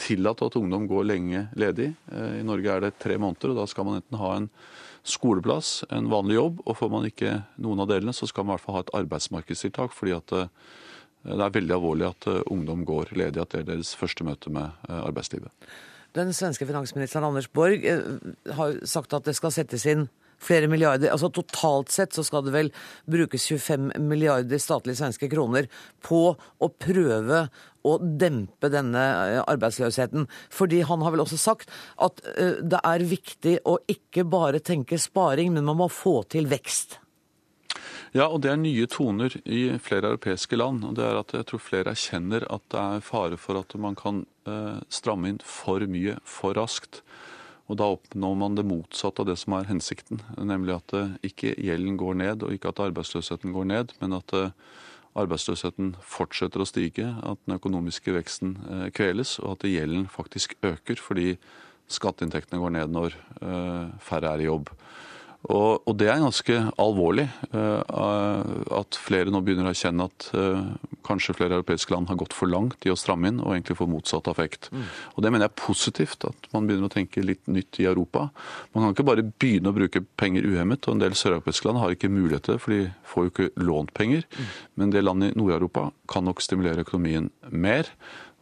[0.00, 1.92] tillate at ungdom går lenge ledig.
[2.12, 4.50] Eh, I Norge er det tre måneder, og da skal man enten ha en
[5.06, 8.56] skoleplass, en vanlig jobb, og får man ikke noen av delene, så skal man i
[8.56, 9.94] hvert fall ha et arbeidsmarkedstiltak.
[9.94, 10.32] fordi at
[11.26, 14.70] det er veldig alvorlig at ungdom går ledig, at det er deres første møte med
[14.90, 15.50] arbeidslivet.
[16.16, 18.00] Den svenske finansministeren Anders Borg eh,
[18.56, 20.06] har sagt at det skal settes inn
[20.40, 21.10] flere milliarder.
[21.12, 22.70] Altså Totalt sett så skal det vel
[23.08, 25.68] brukes 25 milliarder statlige svenske kroner
[26.04, 27.46] på å prøve
[27.86, 30.26] å dempe denne eh, arbeidsløsheten.
[30.52, 31.72] Fordi han har vel også sagt
[32.02, 36.50] at eh, det er viktig å ikke bare tenke sparing, men man må få til
[36.50, 37.00] vekst.
[38.16, 40.84] Ja, og det er nye toner i flere europeiske land.
[40.86, 43.98] og det er at Jeg tror flere erkjenner at det er fare for at man
[43.98, 47.02] kan eh, stramme inn for mye for raskt.
[47.66, 50.22] Og Da oppnår man det motsatte av det som er hensikten.
[50.38, 50.94] Nemlig at
[51.26, 54.30] ikke gjelden går ned, og ikke at arbeidsløsheten går ned, men at
[55.16, 58.56] arbeidsløsheten fortsetter å stige, at den økonomiske veksten
[58.96, 61.36] kveles, og at gjelden faktisk øker fordi
[61.92, 63.16] skatteinntektene går ned når
[64.02, 64.72] færre er i jobb.
[65.46, 67.82] Og, og, det er ganske alvorlig uh,
[68.80, 70.72] at flere nå begynner å erkjenne at uh,
[71.06, 73.88] kanskje flere europeiske land har gått for langt i å stramme inn og egentlig få
[73.90, 74.70] motsatt effekt.
[74.72, 74.86] Mm.
[75.14, 78.28] Og Det mener jeg er positivt, at man begynner å tenke litt nytt i Europa.
[78.74, 81.94] Man kan ikke bare begynne å bruke penger uhemmet, og en del søreuropeiske land har
[81.94, 84.26] ikke mulighet til det, for de får jo ikke lånt penger.
[84.32, 84.50] Mm.
[84.80, 87.88] Men det landet land i Nord-Europa kan nok stimulere økonomien mer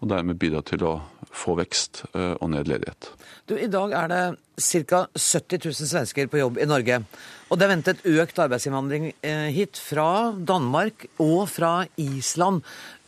[0.05, 0.95] og dermed bidra til å
[1.35, 3.11] få vekst eh, og ned ledighet.
[3.49, 4.23] Du, I dag er det
[4.61, 5.05] ca.
[5.17, 7.03] 70 000 svensker på jobb i Norge.
[7.51, 12.65] Og det er ventet økt arbeidsinnvandring eh, hit fra Danmark og fra Island.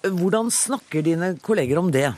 [0.07, 2.09] Hvordan snakker dine kolleger om det?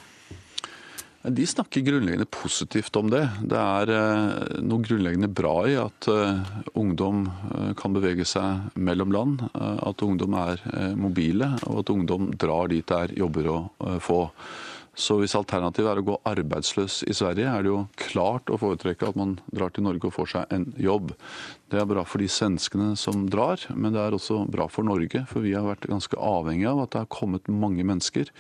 [1.29, 3.25] De snakker grunnleggende positivt om det.
[3.51, 6.09] Det er eh, noe grunnleggende bra i at
[6.79, 7.27] ungdom
[7.77, 9.45] kan bevege seg mellom land.
[9.53, 10.63] At ungdom er
[10.97, 13.61] mobile, og at ungdom drar dit det er jobber å
[14.01, 14.23] få.
[14.99, 19.07] Så hvis alternativet er å gå arbeidsløs i Sverige, er det jo klart å foretrekke
[19.07, 21.13] at man drar til Norge og får seg en jobb.
[21.71, 25.23] Det er bra for de svenskene som drar, men det er også bra for Norge.
[25.31, 28.33] For vi har vært ganske avhengig av at det har kommet mange mennesker,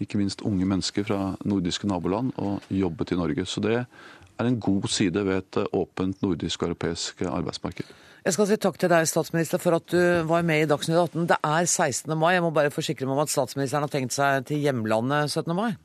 [0.00, 3.44] ikke minst unge mennesker fra nordiske naboland, og jobbet i Norge.
[3.44, 7.92] Så det er en god side ved et åpent nordisk og europeisk arbeidsmarked.
[8.26, 11.28] Jeg skal si takk til deg, statsminister, for at du var med i Dagsnytt 18.
[11.30, 12.16] Det er 16.
[12.18, 12.32] mai.
[12.34, 15.52] Jeg må bare forsikre meg om at statsministeren har tenkt seg til hjemlandet 17.
[15.54, 15.76] mai?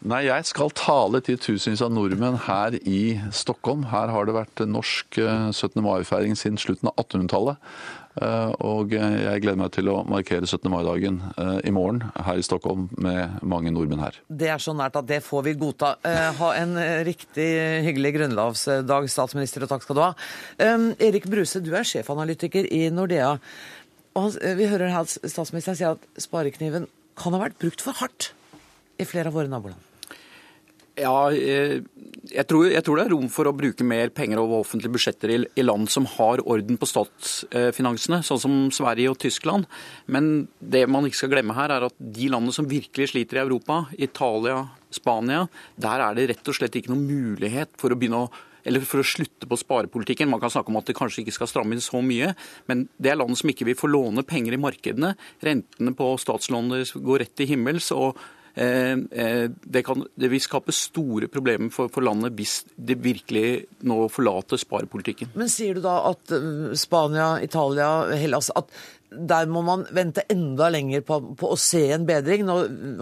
[0.00, 3.82] Nei, jeg skal tale til tusenvis av nordmenn her i Stockholm.
[3.90, 5.66] Her har det vært norsk 17.
[5.76, 7.60] Eh, mai-feiring siden slutten av 1800-tallet.
[8.24, 10.70] Eh, og jeg gleder meg til å markere 17.
[10.72, 14.16] mai-dagen eh, i morgen her i Stockholm med mange nordmenn her.
[14.24, 15.92] Det er så nært at det får vi godta.
[16.40, 17.50] Ha en riktig
[17.84, 20.10] hyggelig grunnlovsdag, statsminister, og takk skal du ha.
[20.96, 23.36] Erik Bruse, du er sjefanalytiker i Nordea.
[24.16, 26.88] Og vi hører her at statsministeren sier at sparekniven
[27.20, 28.32] kan ha vært brukt for hardt
[29.00, 29.86] i flere av våre naboland?
[31.00, 31.80] Ja, eh,
[32.30, 35.32] jeg tror, jeg tror, det er rom for å bruke mer penger over offentlige budsjetter
[35.32, 39.68] i, i land som har orden på statsfinansene, sånn som Sverige og Tyskland.
[40.10, 43.44] Men det man ikke skal glemme her, er at de landene som virkelig sliter i
[43.44, 45.46] Europa, Italia, Spania,
[45.80, 49.00] der er det rett og slett ikke noen mulighet for å begynne å eller for
[49.00, 50.28] å slutte på sparepolitikken.
[50.28, 52.34] Man kan snakke om at det kanskje ikke skal stramme inn så mye,
[52.68, 55.14] men det er land som ikke vil få låne penger i markedene.
[55.40, 57.88] Rentene på statslånene går rett til himmels.
[57.96, 58.20] og
[58.60, 64.60] det, kan, det, vil skape store problemer for, for, landet hvis det virkelig nå forlater
[64.60, 65.32] sparepolitikken.
[65.38, 68.72] Men sier du da at eh, Spania, Italia, Hellas at
[69.10, 72.44] der må man vente enda lenger på, på, å se en bedring.
[72.46, 72.56] Nå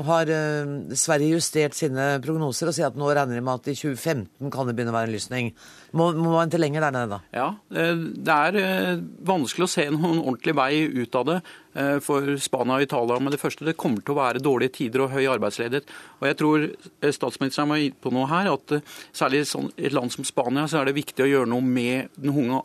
[0.06, 3.76] har uh, Sverige justert sine prognoser og sier at nå regner de med at i
[3.76, 5.50] 2015 kan det begynne å være en lysning.
[5.96, 7.20] Må, må man ikke lenger der nede da?
[7.32, 11.38] Ja, det er vanskelig å se noen ordentlig vei ut av det.
[11.78, 13.66] Eh, for Spania og Italia med det første.
[13.66, 15.90] Det kommer til å være dårlige tider og høy arbeidsledighet.
[16.18, 19.94] Og jeg tror eh, statsministeren var inne på noe her, at eh, særlig i et
[19.94, 22.62] land som Spania så er det viktig å gjøre noe med den unge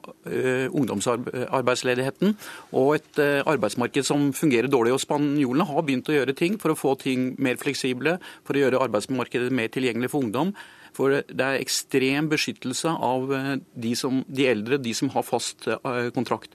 [0.73, 2.33] ungdomsarbeidsledigheten
[2.79, 4.93] og et arbeidsmarked som fungerer dårlig.
[4.95, 8.15] Og Spanjolene har begynt å gjøre ting for å få ting mer fleksible,
[8.47, 10.53] for å gjøre arbeidsmarkedet mer tilgjengelig for ungdom.
[10.93, 13.31] For det er ekstrem beskyttelse av
[13.73, 15.67] de, som, de eldre, de som har fast
[16.13, 16.53] kontrakt.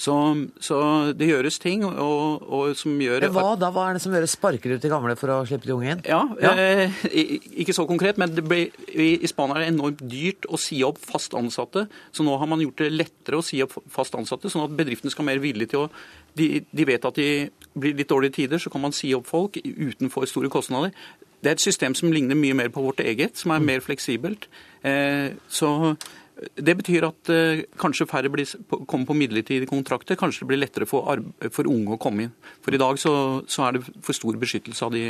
[0.00, 0.14] Så,
[0.64, 0.76] så,
[1.12, 3.68] det gjøres ting og, og som gjør Hva da?
[3.74, 6.00] Hva er det som gjør sparker ut de gamle for å slippe de unge inn?
[6.08, 6.54] Ja, ja.
[6.56, 7.02] Eh,
[7.60, 11.00] Ikke så konkret, men ble, i, i Spania er det enormt dyrt å si opp
[11.04, 11.84] fast ansatte.
[12.16, 15.12] Så nå har man gjort det lettere å si opp fast ansatte, sånn at bedriftene
[15.12, 15.90] skal mer villige til å
[16.38, 17.28] de, de, vet at de
[17.76, 20.94] blir litt dårlige tider, så kan man si opp folk uten for store kostnader.
[21.40, 24.48] Det er et system som ligner mye mer på vårt eget, som er mer fleksibelt.
[24.84, 25.94] Eh, så
[26.56, 28.48] det betyr at uh, kanskje færre blir,
[28.88, 30.16] kommer på midlertidige kontrakter.
[30.16, 31.20] Kanskje det blir lettere for,
[31.52, 32.30] for unge å komme inn.
[32.64, 33.12] For i dag så,
[33.50, 35.02] så, er det for stor beskyttelse av de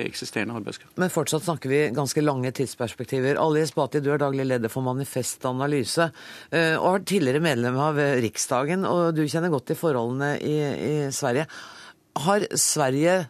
[0.00, 0.98] eksisterende arbeidskraftene.
[1.04, 3.38] Men fortsatt snakker vi ganske lange tidsperspektiver.
[3.42, 6.08] Ali Esbati, du er daglig leder for Manifest Analyse
[6.50, 11.46] og har tidligere medlem av Riksdagen, og du kjenner godt til forholdene i, i Sverige.
[12.24, 13.20] Har Sverige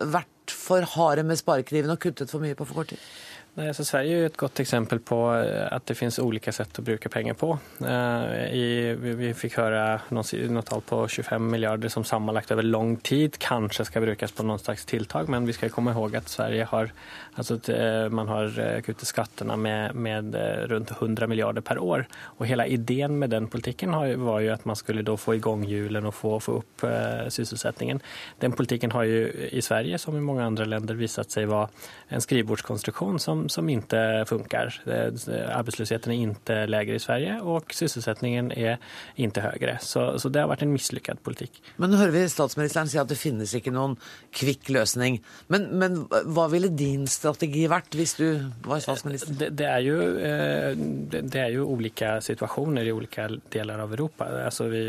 [0.00, 0.29] vært
[0.70, 3.02] for harde med sparekniven og kuttet for mye på for kort tid?
[3.60, 6.84] Nej, alltså Sverige är ett gott exempel på at att det finns olika sätt att
[6.84, 7.58] bruka pengar på.
[7.80, 13.38] Eh, I, vi fikk høre noe tal på 25 milliarder som sammanlagt over lang tid
[13.40, 16.92] kanskje skal brukes på någon slags tiltak, Men vi skal komme ihåg at Sverige har,
[17.34, 20.34] alltså eh, man har kuttet skatterna med, med
[20.70, 22.06] rundt 100 milliarder per år.
[22.38, 23.92] Og hele ideen med den politikken
[24.24, 26.84] var jo at man skulle da få igång hjulen og få, få upp
[27.28, 28.00] sysselsättningen.
[28.40, 31.68] Den politikken har ju i Sverige som i mange andre länder visat seg være
[32.08, 34.74] en skrivebordskonstruksjon som som, inte funkar.
[34.86, 38.78] Arbetslösheten är inte lägre i Sverige och sysselsättningen är
[39.14, 39.78] inte högre.
[39.80, 41.60] Så, så det har vært en mislykket politikk.
[41.76, 43.96] Men nå hører vi statsministeren si at det finnes ikke noen
[44.36, 45.20] kvikk løsning.
[45.52, 48.26] Men, men hva ville din strategi vært hvis du
[48.66, 49.34] var statsminister?
[49.34, 49.98] Det, det, er, jo,
[50.30, 50.72] eh,
[51.20, 54.30] det er jo ulike situasjoner i ulike deler av Europa.
[54.46, 54.86] Altså vi,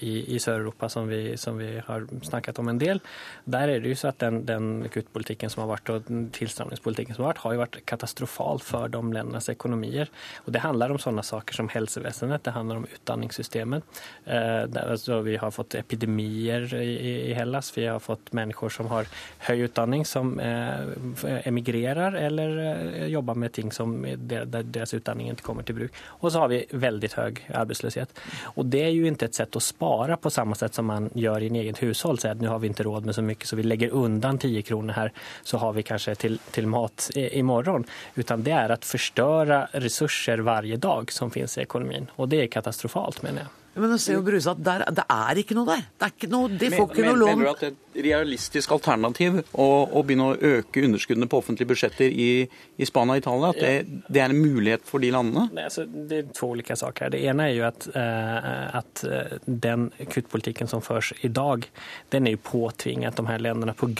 [0.00, 3.00] I i Sør-Europa, som, som, vi har snakket om en del,
[3.44, 7.24] der er det jo så at den, den kuttpolitikken som har vært og tilstramningspolitikken som
[7.24, 10.10] har vært, har jo vært vært katastrofal for de landenes økonomier.
[10.44, 13.84] Og det handler om sånne saker som helsevesenet, det handler om utdanningssystemet.
[14.24, 19.08] Eh, vi har fått epidemier i, Hellas, vi har fått mennesker som har
[19.48, 25.46] høy utdanning, som eh, emigrerer eller eh, jobber med ting som der deres utdanning ikke
[25.46, 26.02] kommer til bruk.
[26.20, 28.14] Og så har vi veldig høy arbeidsløshet.
[28.56, 31.44] Og det er jo ikke et sett å spare på samme sett som man gjør
[31.44, 32.20] i en egen hushold.
[32.22, 34.62] Så at nå har vi ikke råd med så mye, så vi legger undan 10
[34.68, 35.12] kroner her,
[35.44, 37.88] så har vi kanskje til, til mat i morgen morgon,
[38.20, 42.10] utan det er å förstöra ressurser hver dag som finnes i økonomien.
[42.16, 43.54] Og det er katastrofalt, mener jeg.
[43.74, 45.82] Men å ser jo Bruse at der, det er ikke noe der.
[45.98, 47.30] Det er ikke noe, de får ikke noe lån.
[47.32, 51.40] Mener du at det er et realistisk alternativ å, å begynne å øke underskuddene på
[51.42, 53.50] offentlige budsjetter i, i Spania og Italia?
[53.50, 55.48] At det, det, er en mulighet for de landene?
[55.56, 57.16] Nei, altså, det er to ulike saker.
[57.16, 61.66] Det ene er jo at, uh, at uh, den kuttpolitikken som føres i dag,
[62.14, 63.90] den er jo påtvinget de her landene på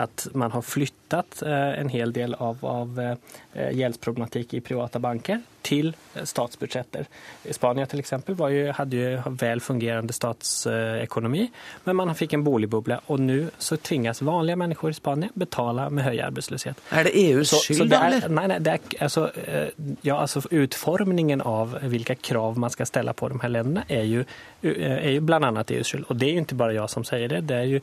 [0.00, 2.98] at man har flyttet en hel del av, av
[3.54, 7.06] gjeldsproblematikk i private banker til statsbudsjetter.
[7.54, 11.46] Spania til eksempel, jo, hadde jo vel fungerende statsøkonomi,
[11.86, 13.00] men man fikk en boligboble.
[13.12, 16.82] Og nå så tvinges vanlige mennesker i Spania betale med høy arbeidsløshet.
[16.92, 18.28] Er det EUs skyld, eller?
[18.28, 19.26] Nei, nei, det er, altså,
[20.04, 24.24] ja, altså utformingen av hvilke krav man skal stelle på de her landene, er jo,
[24.62, 25.50] er jo bl.a.
[25.64, 26.08] EUs skyld.
[26.10, 27.44] Og det er jo ikke bare jeg som sier det.
[27.48, 27.82] Det er jo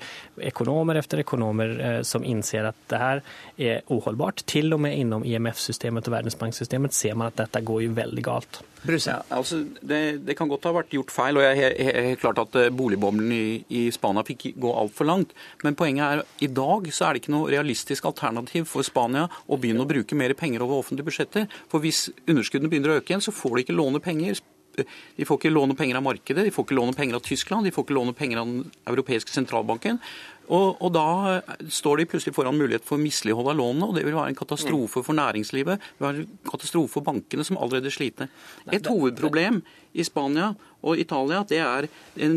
[0.51, 3.23] økonomer etter økonomer eh, som innser at det her
[3.57, 4.45] er uholdbart.
[4.49, 8.23] Til og med innom IMF-systemet og Verdensbanksystemet ser man at dette går går jo veldig
[8.25, 8.61] galt.
[9.05, 12.41] Ja, altså, det, det, kan godt ha vært gjort feil, og jeg er helt klart
[12.41, 15.35] at eh, boligboblen i, i Spania fikk gå altfor langt.
[15.63, 19.59] Men poenget er i dag så er det ikke noe realistisk alternativ for Spania å
[19.61, 21.45] begynne å bruke mer penger over offentlige budsjetter.
[21.69, 24.41] For hvis underskuddene begynner å øke igjen, så får de ikke låne penger.
[24.79, 27.73] De får ikke låne penger av markedet, de får ikke låne penger av Tyskland, de
[27.75, 29.99] får ikke låne penger av den europeiske sentralbanken.
[30.51, 34.17] Og, og, da står de plutselig foran mulighet for mislighold av lånene, og det vil
[34.17, 35.79] være en katastrofe for næringslivet.
[35.79, 38.31] Det vil være en katastrofe for bankene, som allerede sliter.
[38.73, 39.61] Et hovedproblem
[39.93, 40.51] i Spania
[40.81, 41.87] og Italia det er
[42.25, 42.35] en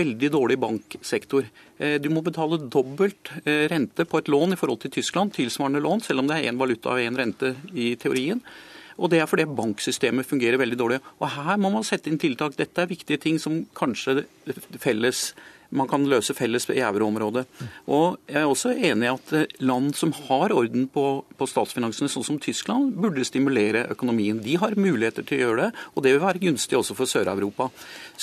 [0.00, 1.46] veldig dårlig banksektor.
[1.78, 5.82] Eh, du må betale dobbelt eh, rente på et lån i forhold til Tyskland, tilsvarende
[5.82, 8.42] lån, selv om det er én valuta og én rente i teorien.
[9.00, 11.00] Og det er fordi banksystemet fungerer veldig dårlig.
[11.20, 12.58] Og her må man sette inn tiltak.
[12.58, 14.26] Dette er viktige ting som kanskje
[14.82, 15.30] felles
[15.70, 17.46] man kan løse felles i euroområdet.
[17.90, 21.06] Og jeg er også enig i at eh, land som har orden på,
[21.38, 24.42] på, statsfinansene, sånn som Tyskland, burde stimulere økonomien.
[24.44, 27.70] De har muligheter til å gjøre det, og det vil være gunstig også for Sør-Europa.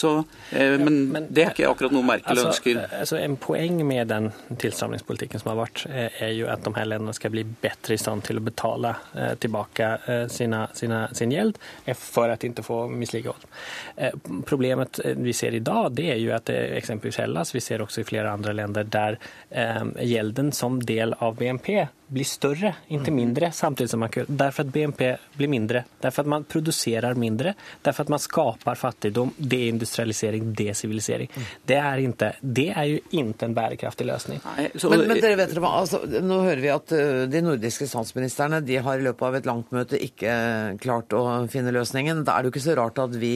[0.03, 2.81] Eh, men, men, det er ikke akkurat noe Merkel altså, ønsker.
[2.99, 4.29] Altså, en poeng med den
[4.60, 8.01] tilstramningspolitikken som har vært, eh, er jo at de her landene skal bli bedre i
[8.01, 11.60] stand til å betale eh, tilbake eh, sine, sine, sin gjeld
[11.97, 13.47] for at ikke få mislighold.
[13.95, 14.15] Eh,
[14.47, 18.02] problemet vi ser i dag, det er jo at det eksempelvis Hellas, vi ser også
[18.02, 19.19] i flere andre länder der
[19.50, 24.72] eh, gjelden som del av BNP blir større, ikke mindre, samtidig som man Derfor at
[24.72, 25.02] BNP
[25.36, 25.84] blir mindre.
[26.02, 27.54] Derfor at man produserer mindre.
[27.84, 31.32] Derfor at man skaper fattigdom, deindustrialisering, desivilisering.
[31.67, 34.39] Det er, ikke, det er jo ikke en bærekraftig løsning.
[34.46, 34.91] Nei, så...
[34.93, 38.80] men, men, dere vet hva, altså, Nå hører vi at uh, de nordiske statsministrene de
[38.84, 40.32] har i løpet av et langt møte ikke
[40.84, 42.24] klart å finne løsningen.
[42.28, 43.34] Da er det jo ikke så rart at vi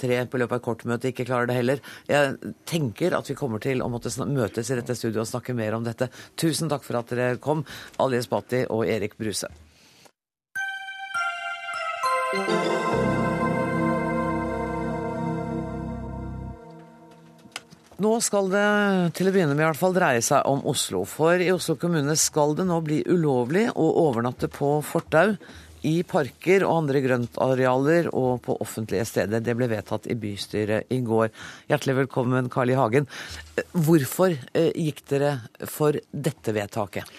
[0.00, 1.84] tre på løpet av et kort møte ikke klarer det heller.
[2.08, 5.76] Jeg tenker at vi kommer til å måtte møtes i dette studioet og snakke mer
[5.76, 6.08] om dette.
[6.40, 7.64] Tusen takk for at dere kom.
[8.00, 9.48] Alle Ali Esbati og Erik Bruse.
[18.04, 18.64] Nå skal det
[19.16, 21.04] til å begynne med i hvert fall dreie seg om Oslo.
[21.08, 25.36] For i Oslo kommune skal det nå bli ulovlig å overnatte på fortau,
[25.84, 29.42] i parker og andre grøntarealer og på offentlige steder.
[29.44, 31.28] Det ble vedtatt i bystyret i går.
[31.68, 32.78] Hjertelig velkommen, Carl I.
[32.78, 33.08] Hagen.
[33.76, 35.34] Hvorfor eh, gikk dere
[35.68, 37.10] for dette vedtaket?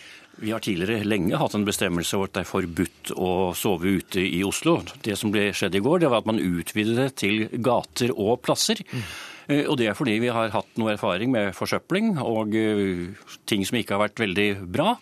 [0.41, 4.41] Vi har tidligere lenge hatt en bestemmelse hvor det er forbudt å sove ute i
[4.47, 4.81] Oslo.
[5.05, 8.41] Det som ble skjedd i går, det var at man utvidet det til gater og
[8.43, 8.81] plasser.
[8.91, 9.05] Mm.
[9.69, 13.13] Og det er fordi vi har hatt noe erfaring med forsøpling og eh,
[13.45, 14.95] ting som ikke har vært veldig bra.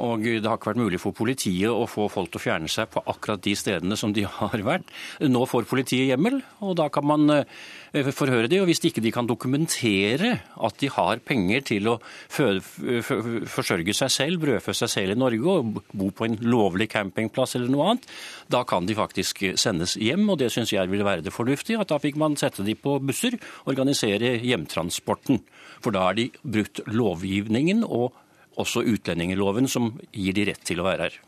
[0.00, 2.90] Og det har ikke vært mulig for politiet å få folk til å fjerne seg
[2.92, 4.88] på akkurat de stedene som de har vært.
[5.20, 9.10] Nå får politiet hjemmel, og da kan man eh, forhøre de, og Hvis ikke de
[9.14, 11.96] kan dokumentere at de har penger til å
[12.30, 17.72] forsørge seg selv, brødfø seg selv i Norge og bo på en lovlig campingplass eller
[17.72, 18.08] noe annet,
[18.52, 20.28] da kan de faktisk sendes hjem.
[20.30, 21.80] og Det syns jeg ville være det fornuftige.
[21.80, 25.42] at Da fikk man sette de på busser, organisere hjemtransporten.
[25.80, 28.12] For da har de brutt lovgivningen og
[28.60, 31.18] også utlendingsloven som gir de rett til å være her.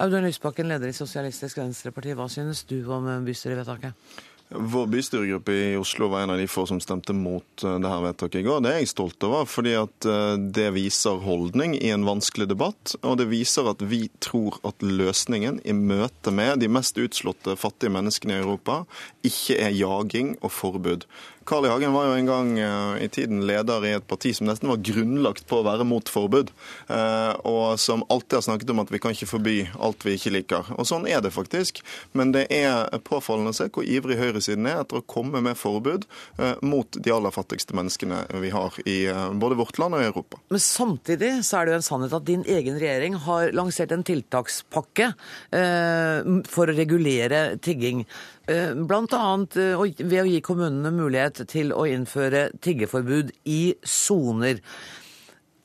[0.00, 2.14] Audun Lysbakken, leder i Sosialistisk Venstreparti.
[2.16, 4.20] Hva synes du om bystyrevedtaket?
[4.50, 8.40] Vår bystyregruppe i Oslo var en av de få som stemte mot det her vedtaket
[8.40, 8.64] i går.
[8.64, 12.96] Det er jeg stolt over, fordi at eh, det viser holdning i en vanskelig debatt.
[13.04, 17.94] Og det viser at vi tror at løsningen i møte med de mest utslåtte fattige
[17.94, 18.80] menneskene i Europa
[19.22, 21.06] ikke er jaging og forbud.
[21.50, 21.68] Carl I.
[21.68, 24.78] Hagen var jo en gang eh, i tiden leder i et parti som nesten var
[24.86, 26.52] grunnlagt på å være mot forbud,
[26.94, 30.30] eh, og som alltid har snakket om at vi kan ikke forby alt vi ikke
[30.36, 30.70] liker.
[30.78, 31.82] Og Sånn er det faktisk,
[32.14, 36.06] men det er påfallende å se hvor ivrig høyresiden er etter å komme med forbud
[36.38, 39.00] eh, mot de aller fattigste menneskene vi har i
[39.42, 40.38] både vårt land og i Europa.
[40.54, 44.06] Men samtidig så er det jo en sannhet at din egen regjering har lansert en
[44.06, 45.10] tiltakspakke
[45.50, 48.04] for å regulere tigging.
[48.50, 49.46] Eh, Bl.a.
[49.54, 54.58] Eh, ved å gi kommunene mulighet til å innføre tiggeforbud i soner.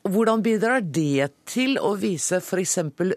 [0.06, 2.76] Hvordan bidrar det til å vise f.eks.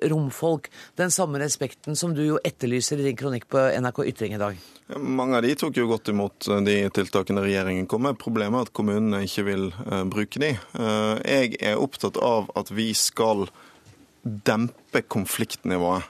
[0.09, 4.41] romfolk den samme respekten som du jo etterlyser i din kronikk på NRK Ytring i
[4.41, 4.57] dag?
[4.97, 8.17] Mange av de tok jo godt imot eh, de tiltakene regjeringen kom med.
[8.17, 9.69] Problemet er at kommunene ikke vil
[10.09, 10.55] bruke de.
[11.29, 13.45] Jeg er opptatt av at vi skal
[14.23, 16.09] dempe konfliktnivået.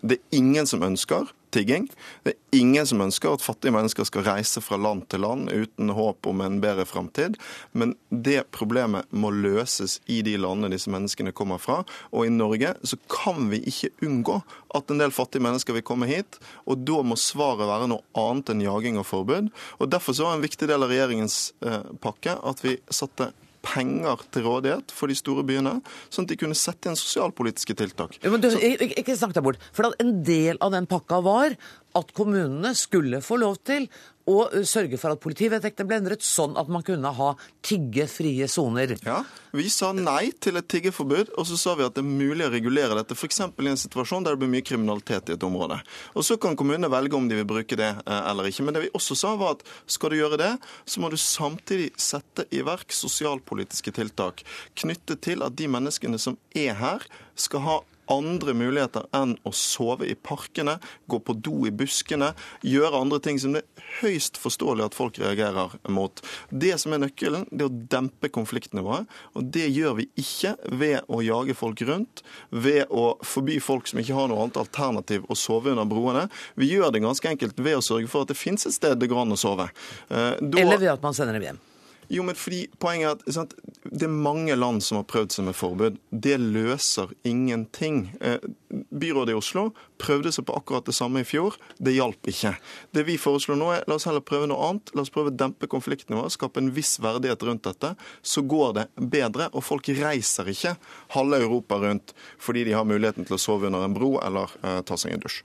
[0.00, 1.88] Det er ingen som ønsker tigging.
[2.24, 5.92] Det er ingen som ønsker at fattige mennesker skal reise fra land til land uten
[5.96, 7.38] håp om en bedre framtid.
[7.72, 11.80] Men det problemet må løses i de landene disse menneskene kommer fra.
[12.12, 14.40] Og i Norge så kan vi ikke unngå
[14.76, 16.40] at en del fattige mennesker vil komme hit.
[16.68, 19.52] Og da må svaret være noe annet enn jaging og forbud.
[19.78, 23.32] Og Derfor så var en viktig del av regjeringens eh, pakke at vi satte
[23.68, 28.18] penger til rådighet for de store byene, sånn at de kunne sette inn sosialpolitiske tiltak.
[28.24, 29.62] Ja, men du, ikke snakk deg bort.
[29.76, 31.56] For En del av den pakka var
[31.98, 33.88] at kommunene skulle få lov til
[34.28, 37.32] å sørge for at politivedtektene ble endret, sånn at man kunne ha
[37.64, 38.96] tiggefrie soner.
[39.06, 39.22] Ja,
[39.56, 42.52] Vi sa nei til et tiggeforbud, og så sa vi at det er mulig å
[42.52, 43.16] regulere dette.
[43.16, 43.40] F.eks.
[43.40, 45.80] i en situasjon der det blir mye kriminalitet i et område.
[46.14, 48.66] Og Så kan kommunene velge om de vil bruke det eller ikke.
[48.66, 50.52] Men det vi også sa var at skal du gjøre det,
[50.84, 54.44] så må du samtidig sette i verk sosialpolitiske tiltak
[54.78, 57.06] knyttet til at de menneskene som er her,
[57.38, 57.76] skal ha
[58.12, 60.78] andre muligheter enn å sove i parkene,
[61.10, 62.32] gå på do i buskene,
[62.66, 66.22] gjøre andre ting som det er høyst forståelig at folk reagerer mot.
[66.50, 69.08] Det som er nøkkelen, det er å dempe konfliktnivået.
[69.38, 74.02] Og det gjør vi ikke ved å jage folk rundt, ved å forby folk som
[74.02, 76.28] ikke har noe annet alternativ å sove under broene.
[76.58, 79.10] Vi gjør det ganske enkelt ved å sørge for at det finnes et sted det
[79.10, 79.68] går an å sove.
[80.08, 80.62] Eh, da...
[80.62, 81.64] Eller ved at man sender dem hjem.
[82.08, 83.54] Jo, men fordi Poenget er at sant,
[83.84, 85.98] det er mange land som har prøvd seg med forbud.
[86.08, 88.06] Det løser ingenting.
[88.24, 89.66] Eh, byrådet i Oslo
[90.00, 91.58] prøvde seg på akkurat det samme i fjor.
[91.76, 92.54] Det hjalp ikke.
[92.96, 94.94] Det vi foreslår nå er la oss heller prøve noe annet.
[94.96, 97.92] La oss prøve å dempe konfliktnivået, skape en viss verdighet rundt dette.
[98.22, 99.50] Så går det bedre.
[99.52, 100.76] Og folk reiser ikke
[101.16, 104.80] halve Europa rundt fordi de har muligheten til å sove under en bro eller uh,
[104.86, 105.42] ta seg en dusj.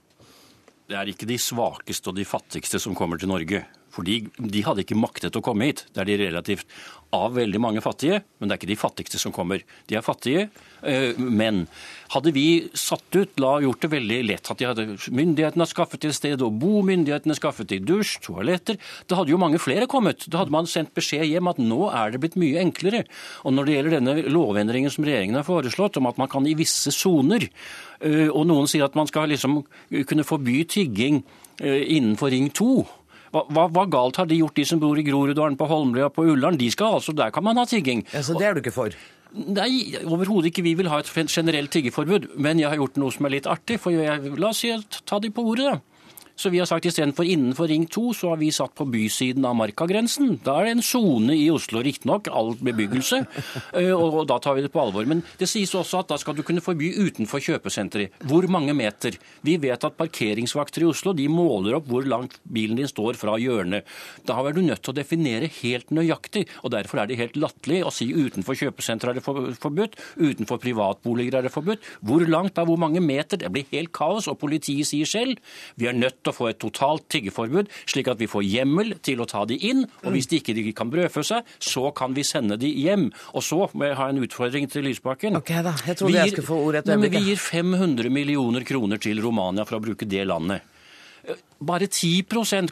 [0.88, 3.64] Det er ikke de svakeste og de fattigste som kommer til Norge.
[3.94, 5.84] Fordi de hadde ikke maktet å komme hit.
[5.94, 6.66] Det er de relativt
[7.14, 9.62] av veldig mange fattige, men det er ikke de fattigste som kommer.
[9.90, 10.48] De er fattige,
[10.82, 11.64] eh, men
[12.14, 16.08] hadde vi satt ut, la gjort det veldig lett at de hadde, myndighetene har skaffet
[16.08, 20.26] et sted å bo, myndighetene skaffet til dusj, toaletter, da hadde jo mange flere kommet.
[20.30, 23.04] Da hadde man sendt beskjed hjem at nå er det blitt mye enklere.
[23.44, 26.56] Og når det gjelder denne lovendringen som regjeringen har foreslått, om at man kan i
[26.58, 27.46] visse soner,
[28.00, 29.62] eh, og noen sier at man skal liksom
[30.08, 31.22] kunne forby tigging
[31.60, 33.03] eh, innenfor Ring 2
[33.34, 36.58] hva, hva, galt har de gjort, de som bor i Groruddalen, på Holmlia, på Ullern?
[36.60, 38.04] De skal altså, Der kan man ha tigging.
[38.12, 38.94] Ja, Så det er du ikke for?
[39.34, 40.62] Nei, overhodet ikke.
[40.62, 42.36] Vi vil ha et generelt tiggeforbud.
[42.38, 43.80] Men jeg har gjort noe som er litt artig.
[43.80, 44.70] for jeg, La oss si,
[45.04, 45.80] ta de på ordet, da.
[46.34, 49.54] Så vi har sagt istedenfor innenfor Ring 2, så har vi satt på bysiden av
[49.54, 50.32] markagrensen.
[50.42, 53.20] Da er det en sone i Oslo, riktignok, all bebyggelse,
[53.78, 55.06] eh, og da tar vi det på alvor.
[55.06, 58.18] Men det sies også at da skal du kunne forby utenfor kjøpesenteret.
[58.26, 59.14] Hvor mange meter?
[59.46, 63.36] Vi vet at parkeringsvakter i Oslo de måler opp hvor langt bilen din står fra
[63.38, 63.86] hjørnet.
[64.26, 67.84] Da er du nødt til å definere helt nøyaktig, og derfor er det helt latterlig
[67.86, 71.86] å si utenfor kjøpesenteret er det forbudt, utenfor privatboliger er det forbudt.
[72.02, 73.38] Hvor langt da, hvor mange meter?
[73.38, 75.38] Det blir helt kaos, og politiet sier selv
[75.78, 79.28] vi er nødt å få et totalt tiggeforbud, slik at vi får hjemmel til å
[79.30, 79.84] ta de inn.
[80.04, 83.10] Og hvis de ikke kan brødfø seg, så kan vi sende de hjem.
[83.34, 85.40] Og så må jeg ha en utfordring til Lysbakken.
[85.40, 87.18] Ok da, jeg trodde jeg skulle få ordet et øyeblikk.
[87.18, 90.73] Vi gir 500 millioner kroner til Romania for å bruke det landet.
[91.64, 92.26] Bare 10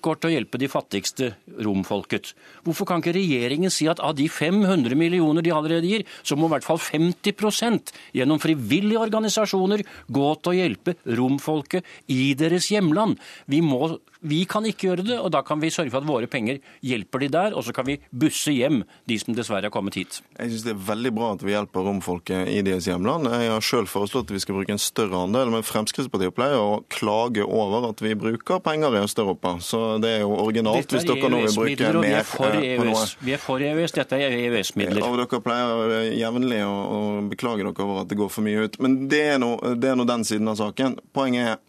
[0.05, 1.31] går til å hjelpe de fattigste
[1.65, 2.33] romfolket.
[2.67, 6.51] Hvorfor kan ikke regjeringen si at av de 500 millioner de allerede gir, så må
[6.51, 13.17] i hvert fall 50% gjennom frivillige organisasjoner gå til å hjelpe romfolket i deres hjemland?
[13.49, 16.29] Vi må vi kan ikke gjøre det, og da kan vi sørge for at våre
[16.31, 19.99] penger hjelper de der, og så kan vi busse hjem de som dessverre har kommet
[19.99, 20.21] hit.
[20.39, 23.27] Jeg syns det er veldig bra at vi hjelper romfolket i deres hjemland.
[23.33, 26.83] Jeg har sjøl foreslått at vi skal bruke en større andel, men Fremskrittspartiet pleier å
[26.93, 29.57] klage over at vi bruker penger i Øst-Europa.
[29.65, 33.05] Så det er jo originalt hvis dere nå vil bruke mer eh, på noe.
[33.27, 35.03] Vi er for EØS, dette er EØS-midler.
[35.09, 37.03] Og dere pleier eh, jevnlig å, å
[37.33, 38.79] beklage dere over at det går for mye ut.
[38.83, 41.01] Men det er nå den siden av saken.
[41.17, 41.61] Poenget er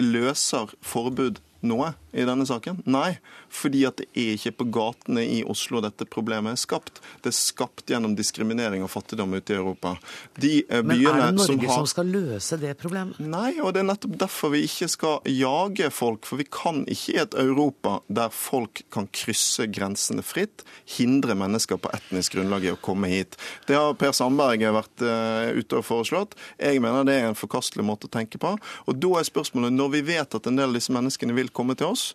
[0.00, 2.80] løser forbud noe i denne saken?
[2.90, 3.18] Nei,
[3.52, 7.00] fordi at det er ikke på gatene i Oslo dette problemet er skapt.
[7.22, 9.94] Det er skapt gjennom diskriminering og fattigdom ute i Europa.
[10.40, 11.76] De eh, Men er det Norge som, har...
[11.82, 13.20] som, skal løse det problemet?
[13.22, 16.26] Nei, og det er nettopp derfor vi ikke skal jage folk.
[16.28, 20.64] For vi kan ikke i et Europa der folk kan krysse grensene fritt,
[20.96, 23.38] hindre mennesker på etnisk grunnlag i å komme hit.
[23.68, 26.36] Det har Per Sandberg vært uh, ute og foreslått.
[26.58, 28.54] Jeg mener det er en forkastelig måte å tenke på.
[28.86, 31.76] Og da er spørsmålet, når vi vet at en del av disse menneskene vil komme
[31.78, 32.10] til oss,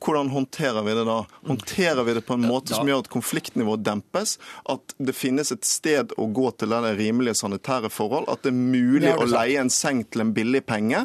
[0.00, 1.18] hvordan håndterer vi det da?
[1.46, 4.38] Håndterer vi det på en måte som gjør at konfliktnivået dempes?
[4.64, 8.30] At det finnes et sted å gå til der det er rimelige sanitære forhold?
[8.32, 11.04] At det er mulig å leie en seng til en billig penge?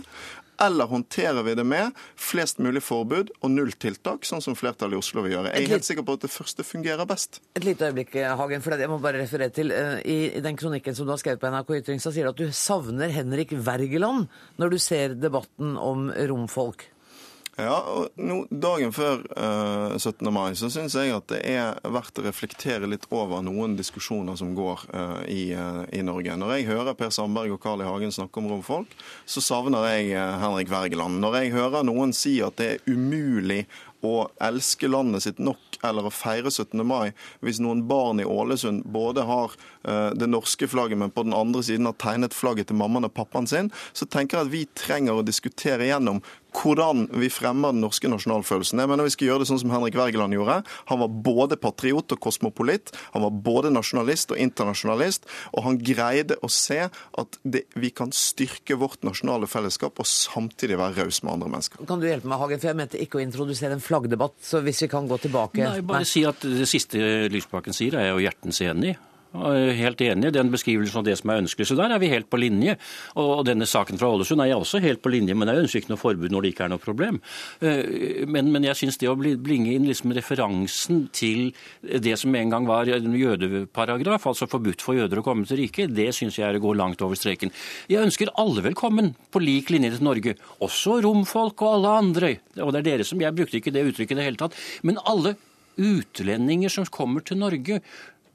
[0.64, 5.02] Eller håndterer vi det med flest mulig forbud og null tiltak, sånn som flertallet i
[5.02, 5.52] Oslo vil gjøre?
[5.52, 7.42] Jeg er helt sikker på at det første fungerer best.
[7.60, 11.04] Et lite øyeblikk, Hagen, for jeg må bare referere til uh, I den kronikken som
[11.04, 14.78] du har skrevet på NRK Ytring, så sier du at du savner Henrik Wergeland når
[14.78, 16.88] du ser debatten om romfolk.
[17.56, 20.28] Ja, og nå, Dagen før uh, eh, 17.
[20.36, 24.52] mai så syns jeg at det er verdt å reflektere litt over noen diskusjoner som
[24.58, 26.36] går uh, i, uh, i, Norge.
[26.36, 27.88] Når jeg hører Per Sandberg og Carl I.
[27.88, 28.92] Hagen snakke om romfolk,
[29.24, 31.22] så savner jeg Henrik Wergeland.
[31.24, 33.64] Når jeg hører noen si at det er umulig
[34.06, 36.84] å elske landet sitt nok eller å feire 17.
[36.86, 37.14] mai
[37.46, 41.90] hvis noen barn i Ålesund både har det norske flagget, men på den andre siden
[41.90, 45.26] har tegnet flagget til mammaen og pappaen sin, så tenker jeg at vi trenger å
[45.26, 46.24] diskutere igjennom
[46.56, 48.80] hvordan vi fremmer den norske nasjonalfølelsen.
[48.80, 50.62] Jeg mener Vi skal gjøre det sånn som Henrik Wergeland gjorde.
[50.92, 52.94] Han var både patriot og kosmopolitt.
[53.14, 55.28] Han var både nasjonalist og internasjonalist.
[55.54, 60.80] Og han greide å se at det, vi kan styrke vårt nasjonale fellesskap og samtidig
[60.80, 61.86] være raus med andre mennesker.
[61.90, 62.62] Kan du hjelpe meg, Hagen?
[62.62, 64.40] For jeg mente ikke å introdusere en flaggdebatt.
[64.46, 66.10] Så hvis vi kan gå tilbake Nei, bare Nei.
[66.10, 68.98] si at det siste Lysbakken sier, er jeg jo hjertens enig i.
[69.36, 71.68] Helt enig i den beskrivelsen av det som er ønskelig.
[71.70, 72.78] Så der er vi helt på linje.
[73.20, 75.94] Og denne saken fra Ålesund er jeg også helt på linje, men jeg ønsker ikke
[75.94, 77.20] noe forbud når det ikke er noe problem.
[77.60, 82.54] Eh, men, men jeg syns det å blinge inn liksom referansen til det som en
[82.54, 86.48] gang var en jødeparagraf, altså forbudt for jøder å komme til riket, det syns jeg
[86.48, 87.54] er å gå langt over streken.
[87.92, 92.32] Jeg ønsker alle velkommen på lik linje til Norge, også romfolk og alle andre.
[92.62, 94.58] Og det er dere som Jeg brukte ikke det uttrykket i det hele tatt.
[94.86, 95.36] Men alle
[95.76, 97.82] utlendinger som kommer til Norge,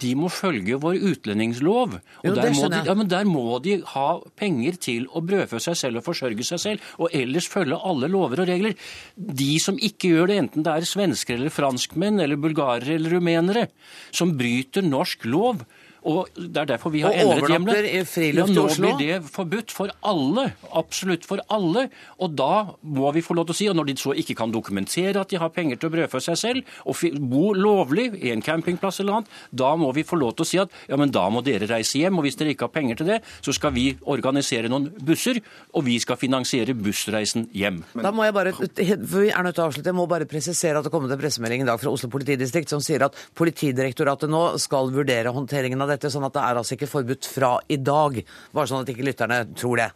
[0.00, 1.96] de må følge vår utlendingslov.
[2.22, 4.06] Og jo, der, må de, ja, der, må de, ha
[4.38, 8.44] penger til å brødfø seg selv og forsørge seg selv, og ellers følge alle lover
[8.44, 8.76] og regler.
[9.16, 13.68] De som ikke gjør det, enten det er svensker eller franskmenn eller bulgarere eller rumenere,
[14.14, 15.64] som bryter norsk lov,
[16.06, 17.88] og Det er derfor vi har og endret hjemlet.
[18.34, 20.46] Ja, nå blir det forbudt for alle.
[20.76, 21.88] Absolutt for alle.
[22.18, 24.52] Og da må vi få lov til å si, og når de så ikke kan
[24.54, 26.96] dokumentere at de har penger til å brødfø seg selv, og
[27.30, 30.60] bo lovlig i en campingplass eller annet, da må vi få lov til å si
[30.62, 32.18] at ja, men da må dere reise hjem.
[32.18, 35.42] Og hvis dere ikke har penger til det, så skal vi organisere noen busser,
[35.74, 37.82] og vi skal finansiere bussreisen hjem.
[38.00, 40.80] Da må jeg bare, for vi er nødt til å avslutte, jeg må bare presisere
[40.80, 44.42] at det kom en pressemelding i dag fra Oslo politidistrikt som sier at Politidirektoratet nå
[44.62, 48.20] skal vurdere håndteringen av dette, sånn at det er altså ikke forbudt fra i dag.
[48.56, 49.90] Bare sånn at ikke lytterne tror det.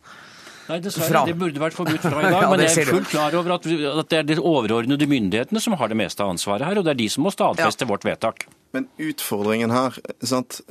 [0.64, 1.11] Nei, dessverre.
[1.11, 1.22] Fra.
[1.28, 2.36] Det burde vært forbudt fra i dag.
[2.40, 5.76] ja, men jeg er fullt klar over at, at, det er de overordnede myndighetene som
[5.80, 7.90] har det meste av ansvaret her, og det er de som må stadfeste ja.
[7.90, 8.47] vårt vedtak.
[8.74, 9.99] Men utfordringen her,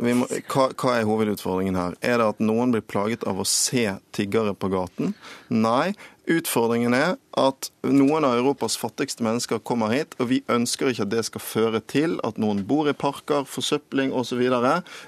[0.03, 1.99] må, hva, hva, er hovedutfordringen her?
[2.01, 5.13] Er det at noen blir plaget av å se tiggere på gaten?
[5.53, 5.93] Nei,
[6.24, 11.13] Utfordringen er at noen av Europas fattigste mennesker kommer hit, og vi ønsker ikke at
[11.13, 14.43] det skal føre til at noen bor i parker, forsøpling osv.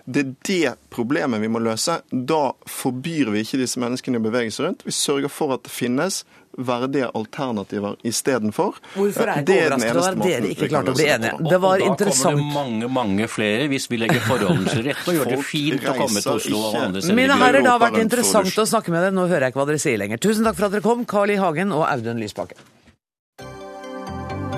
[0.05, 1.99] Det er det problemet vi må løse.
[2.11, 4.87] Da forbyr vi ikke disse menneskene å bevege seg rundt.
[4.87, 6.23] Vi sørger for at det finnes
[6.57, 8.75] verdige alternativer istedenfor.
[8.93, 11.49] Hvorfor er det overraskende at dere ikke klarte å bli enige?
[11.49, 12.39] Det var da interessant.
[12.39, 15.83] kommer det mange, mange flere hvis vi legger forholdene til rette og gjør det fint
[15.83, 17.19] å komme til Oslo og andre steder.
[17.19, 19.15] Mine herrer, det har vært interessant å snakke med dere.
[19.15, 20.21] Nå hører jeg ikke hva dere sier lenger.
[20.23, 21.39] Tusen takk for at dere kom, Carl I.
[21.41, 22.57] Hagen og Audun Lysbakken.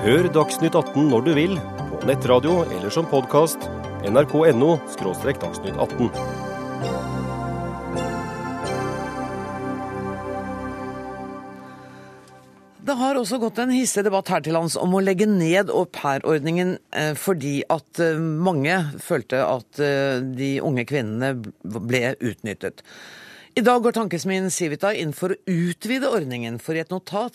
[0.04, 1.56] Hør Dagsnytt 18 når du vil,
[1.90, 3.66] på nettradio eller som podkast.
[4.06, 4.76] nrk.no–
[5.42, 6.46] dagsnytt 18.
[12.88, 16.70] Det har også gått en hissig debatt her til lands om å legge ned aupairordningen
[16.96, 22.80] eh, fordi at eh, mange følte at eh, de unge kvinnene ble utnyttet.
[23.58, 27.34] I dag går tankesmien Civita inn for å utvide ordningen, for i et notat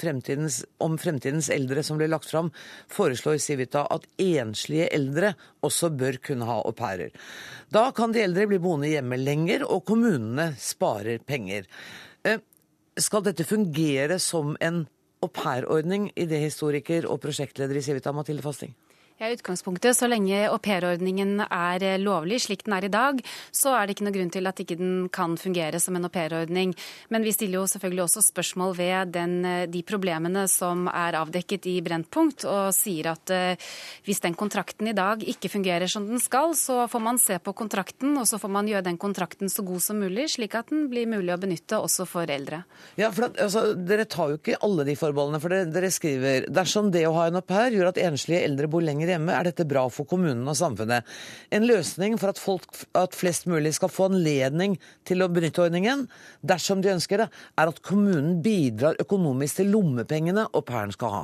[0.00, 2.48] fremtidens, om fremtidens eldre som ble lagt fram,
[2.90, 7.14] foreslår Civita at enslige eldre også bør kunne ha au pairer.
[7.70, 11.70] Da kan de eldre bli boende hjemme lenger, og kommunene sparer penger.
[12.98, 14.88] Skal dette fungere som en
[15.22, 18.74] aupairordning, idéhistoriker og prosjektleder i Civita, Mathilde Fasting?
[19.22, 23.20] Ja, utgangspunktet, så lenge aupairordningen er eh, lovlig, slik den er i dag,
[23.54, 26.72] så er det ikke noe grunn til at ikke den kan fungere som en aupairordning.
[27.14, 31.68] Men vi stiller jo selvfølgelig også spørsmål ved den, eh, de problemene som er avdekket
[31.70, 33.68] i Brennpunkt, og sier at uh,
[34.02, 37.54] hvis den kontrakten i dag ikke fungerer som den skal, så får man se på
[37.54, 40.88] kontrakten, og så får man gjøre den kontrakten så god som mulig, slik at den
[40.90, 42.64] blir mulig å benytte også for eldre.
[42.98, 46.50] Ja, for at, altså, Dere tar jo ikke alle de forbeholdene, for dere, dere skriver
[46.50, 49.48] dersom det å ha en au pair gjør at enslige eldre bor lenger hjemme, er
[49.48, 51.08] dette bra for kommunen og samfunnet.
[51.54, 52.66] En løsning for at, folk,
[52.98, 56.08] at flest mulig skal få anledning til å benytte ordningen,
[56.42, 57.28] dersom de ønsker det,
[57.60, 61.22] er at kommunen bidrar økonomisk til lommepengene au pairen skal ha.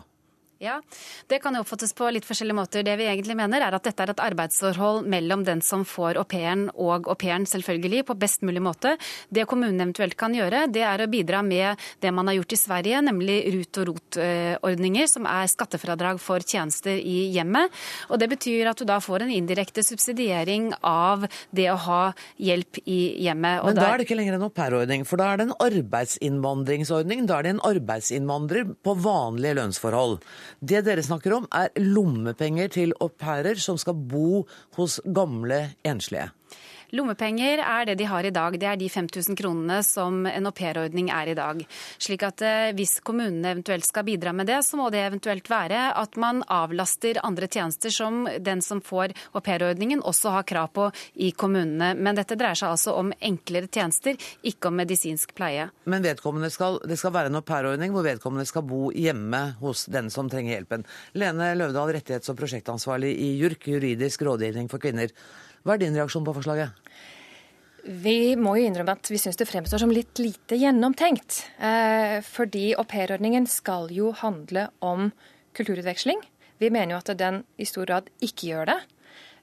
[0.61, 0.81] Ja,
[1.27, 2.83] Det kan jo oppfattes på litt forskjellige måter.
[2.83, 6.25] Det vi egentlig mener er at dette er et arbeidsforhold mellom den som får au
[6.27, 8.97] pairen og au pairen, selvfølgelig, på best mulig måte.
[9.31, 12.59] Det kommunen eventuelt kan gjøre, det er å bidra med det man har gjort i
[12.59, 17.71] Sverige, nemlig RUT- og ROT-ordninger, som er skattefradrag for tjenester i hjemmet.
[18.11, 22.01] Og Det betyr at du da får en indirekte subsidiering av det å ha
[22.35, 23.63] hjelp i hjemmet.
[23.63, 27.29] Men da er det ikke lenger en aupairordning, for da er det en arbeidsinnvandringsordning.
[27.31, 30.19] Da er det en arbeidsinnvandrer på vanlige lønnsforhold.
[30.59, 34.43] Det dere snakker om, er lommepenger til au pairer som skal bo
[34.79, 36.33] hos gamle enslige.
[36.97, 38.55] Lommepenger er det de har i dag.
[38.57, 41.61] Det er de 5000 kronene som en aupairordning er i dag.
[42.01, 45.91] Slik at eh, hvis kommunene eventuelt skal bidra med det, så må det eventuelt være
[46.01, 50.87] at man avlaster andre tjenester som den som får aupairordningen også har krav på
[51.21, 51.91] i kommunene.
[51.93, 54.17] Men dette dreier seg altså om enklere tjenester,
[54.49, 55.69] ikke om medisinsk pleie.
[55.85, 56.07] Men
[56.49, 60.57] skal, det skal være en aupairordning hvor vedkommende skal bo hjemme hos den som trenger
[60.57, 60.89] hjelpen.
[61.21, 65.13] Lene Løvdahl, rettighets- og prosjektansvarlig i JURK, juridisk rådgivning for kvinner.
[65.65, 66.89] Hva er din reaksjon på forslaget?
[67.89, 71.41] Vi må jo innrømme at vi syns det fremstår som litt lite gjennomtenkt.
[71.57, 75.09] Eh, fordi aupairordningen skal jo handle om
[75.57, 76.21] kulturutveksling.
[76.59, 78.79] Vi mener jo at den i stor grad ikke gjør det.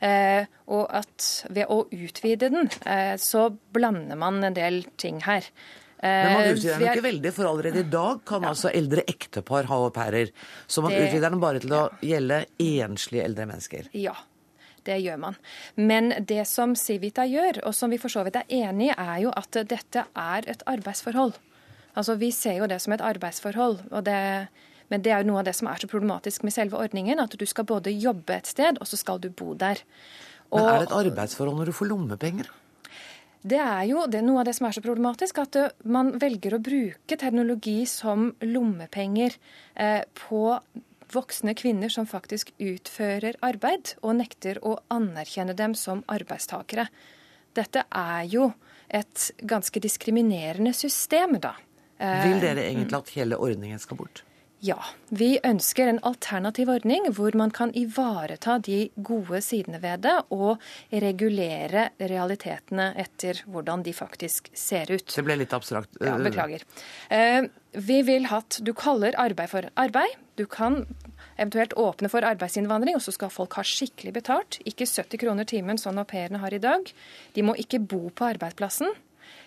[0.06, 5.48] Eh, og at ved å utvide den, eh, så blander man en del ting her.
[6.06, 8.52] Men man utvider den ikke veldig, for allerede i dag kan ja.
[8.52, 10.30] altså eldre ektepar ha au pairer.
[10.68, 11.08] Så man det...
[11.08, 13.88] utvider den bare til å gjelde enslige eldre mennesker.
[13.98, 14.14] Ja,
[14.86, 15.40] det gjør man.
[15.76, 19.26] Men det som Civita gjør, og som vi for så vidt er enig i, er
[19.26, 21.36] jo at dette er et arbeidsforhold.
[21.96, 23.80] Altså Vi ser jo det som et arbeidsforhold.
[23.92, 24.48] og det
[24.90, 27.18] men det er jo noe av det som er så problematisk med selve ordningen.
[27.18, 29.82] At du skal både jobbe et sted, og så skal du bo der.
[30.52, 32.52] Og, men er det et arbeidsforhold når du får lommepenger?
[33.46, 36.58] Det er jo det er noe av det som er så problematisk, at man velger
[36.58, 39.38] å bruke teknologi som lommepenger
[39.74, 40.42] eh, på
[41.14, 46.88] voksne kvinner som faktisk utfører arbeid, og nekter å anerkjenne dem som arbeidstakere.
[47.56, 48.50] Dette er jo
[48.90, 51.56] et ganske diskriminerende system, da.
[52.00, 54.26] Vil dere egentlig at hele ordningen skal bort?
[54.66, 54.80] Ja.
[55.14, 60.62] Vi ønsker en alternativ ordning hvor man kan ivareta de gode sidene ved det, og
[60.90, 65.06] regulere realitetene etter hvordan de faktisk ser ut.
[65.12, 66.00] Det ble litt abstrakt.
[66.02, 66.66] Ja, Beklager.
[67.14, 67.46] Eh,
[67.76, 70.18] vi vil at du kaller arbeid for arbeid.
[70.40, 70.86] Du kan
[71.38, 74.60] eventuelt åpne for arbeidsinnvandring, og så skal folk ha skikkelig betalt.
[74.66, 76.90] Ikke 70 kroner timen, sånn au pairene har i dag.
[77.36, 78.96] De må ikke bo på arbeidsplassen.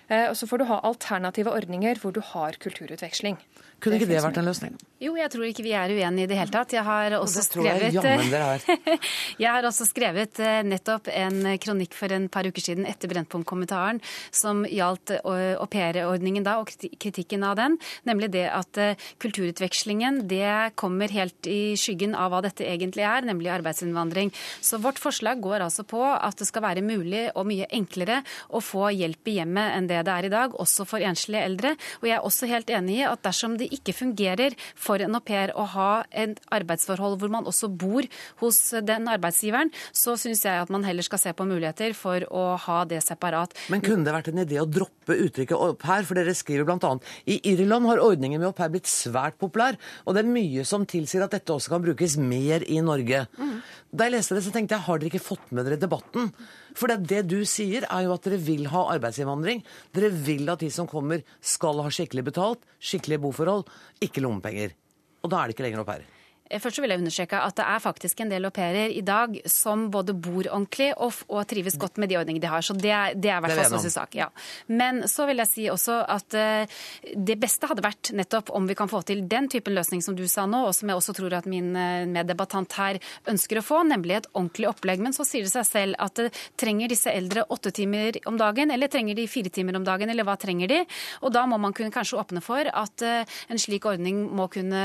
[0.09, 3.41] Eh, og så får du ha alternative ordninger hvor du har kulturutveksling.
[3.79, 4.79] Kunne ikke det vært en løsning?
[4.99, 6.73] Jo, jeg tror ikke vi er uenige i det hele tatt.
[6.75, 7.95] Jeg har også skrevet
[9.43, 14.01] Jeg har også skrevet eh, nettopp en kronikk for en par uker siden etter Brennpunkt-kommentaren
[14.35, 16.71] som gjaldt aupairordningen aupaireordningen da, og
[17.01, 17.77] kritikken av den.
[18.09, 23.27] Nemlig det at eh, kulturutvekslingen det kommer helt i skyggen av hva dette egentlig er,
[23.27, 24.33] nemlig arbeidsinnvandring.
[24.61, 28.63] Så vårt forslag går altså på at det skal være mulig og mye enklere å
[28.65, 31.75] få hjelp i hjemmet enn det det er i dag, også for enslige eldre.
[32.03, 35.23] Og jeg er også helt enig i at dersom det ikke fungerer for en au
[35.25, 38.07] pair å ha et arbeidsforhold hvor man også bor
[38.43, 42.57] hos den arbeidsgiveren, så syns jeg at man heller skal se på muligheter for å
[42.65, 43.55] ha det separat.
[43.73, 46.07] Men kunne det vært en idé å droppe uttrykket au pair?
[46.09, 46.95] For dere skriver bl.a.
[47.29, 50.87] i Irland har ordningen med au pair blitt svært populær, og det er mye som
[50.89, 53.25] tilsier at dette også kan brukes mer i Norge.
[53.39, 53.59] Mm.
[53.89, 56.29] Da jeg leste det, så tenkte jeg har dere ikke fått med dere debatten?
[56.77, 59.63] For det, det, du sier, er jo at dere vil ha arbeidsinnvandring.
[59.97, 63.65] Dere vil at de som kommer, skal ha skikkelig betalt, skikkelige boforhold,
[64.05, 64.77] ikke lommepenger.
[65.25, 66.05] Og da er det ikke lenger au pair.
[66.49, 69.37] Eh, først vil jeg understreke at det er faktisk en del au pairer i dag
[69.49, 72.65] som både bor ordentlig og, og trives godt med de ordningene de har.
[72.65, 74.17] Så det, det er i hvert fall sak.
[74.19, 74.29] Ja.
[74.69, 76.81] Men så vil jeg si også at uh,
[77.15, 80.25] det beste hadde vært nettopp om vi kan få til den typen løsning som du
[80.31, 83.83] sa nå, og som jeg også tror at min uh, meddebattant her ønsker å få,
[83.89, 85.03] nemlig et ordentlig opplegg.
[85.05, 88.73] Men så sier det seg selv at uh, trenger disse eldre åtte timer om dagen,
[88.75, 90.83] eller trenger de fire timer om dagen, eller hva trenger de?
[91.25, 94.81] Og da må man kunne kanskje åpne for at en slik ordning må kunne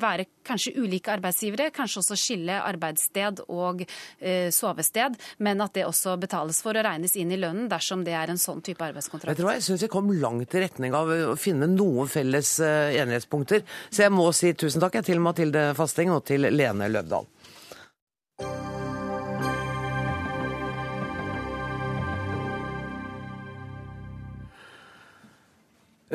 [0.00, 1.70] være kanskje ulike ulike arbeidsgivere.
[1.74, 7.16] Kanskje også skille arbeidssted og eh, sovested, men at det også betales for og regnes
[7.16, 9.34] inn i lønnen dersom det er en sånn type arbeidskontrakt.
[9.34, 12.94] Jeg tror jeg syns vi kom langt i retning av å finne noen felles eh,
[13.00, 13.64] enighetspunkter.
[13.90, 17.26] Så jeg må si tusen takk til Mathilde Fasting og til Lene Løvdahl.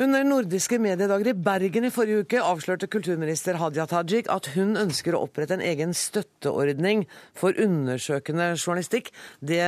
[0.00, 5.12] Under nordiske mediedager i Bergen i forrige uke avslørte kulturminister Hadia Tajik at hun ønsker
[5.12, 7.02] å opprette en egen støtteordning
[7.36, 9.10] for undersøkende journalistikk,
[9.44, 9.60] det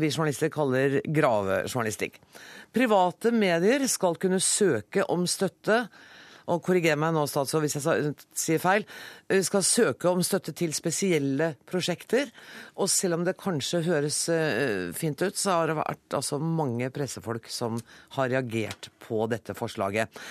[0.00, 2.16] vi journalister kaller gravejournalistikk.
[2.72, 5.82] Private medier skal kunne søke om støtte
[6.46, 8.86] og korriger meg nå, statsråd, hvis jeg sier feil,
[9.46, 12.30] skal søke om støtte til spesielle prosjekter.
[12.78, 16.90] Og selv om det kanskje høres eh, fint ut, så har det vært altså mange
[16.94, 17.80] pressefolk som
[18.18, 20.22] har reagert på dette forslaget.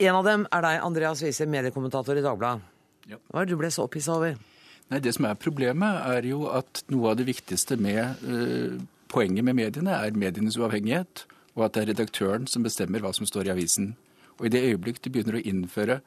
[0.00, 2.78] En av dem er deg, Andreas Wiese, mediekommentator i Dagbladet.
[3.10, 3.18] Ja.
[3.30, 4.38] Hva er det du ble så opphissa over?
[4.90, 8.80] Nei, Det som er problemet, er jo at noe av det viktigste med uh,
[9.12, 13.28] poenget med mediene er medienes uavhengighet, og at det er redaktøren som bestemmer hva som
[13.28, 13.92] står i avisen.
[14.40, 16.00] Og I det øyeblikk du begynner å innføre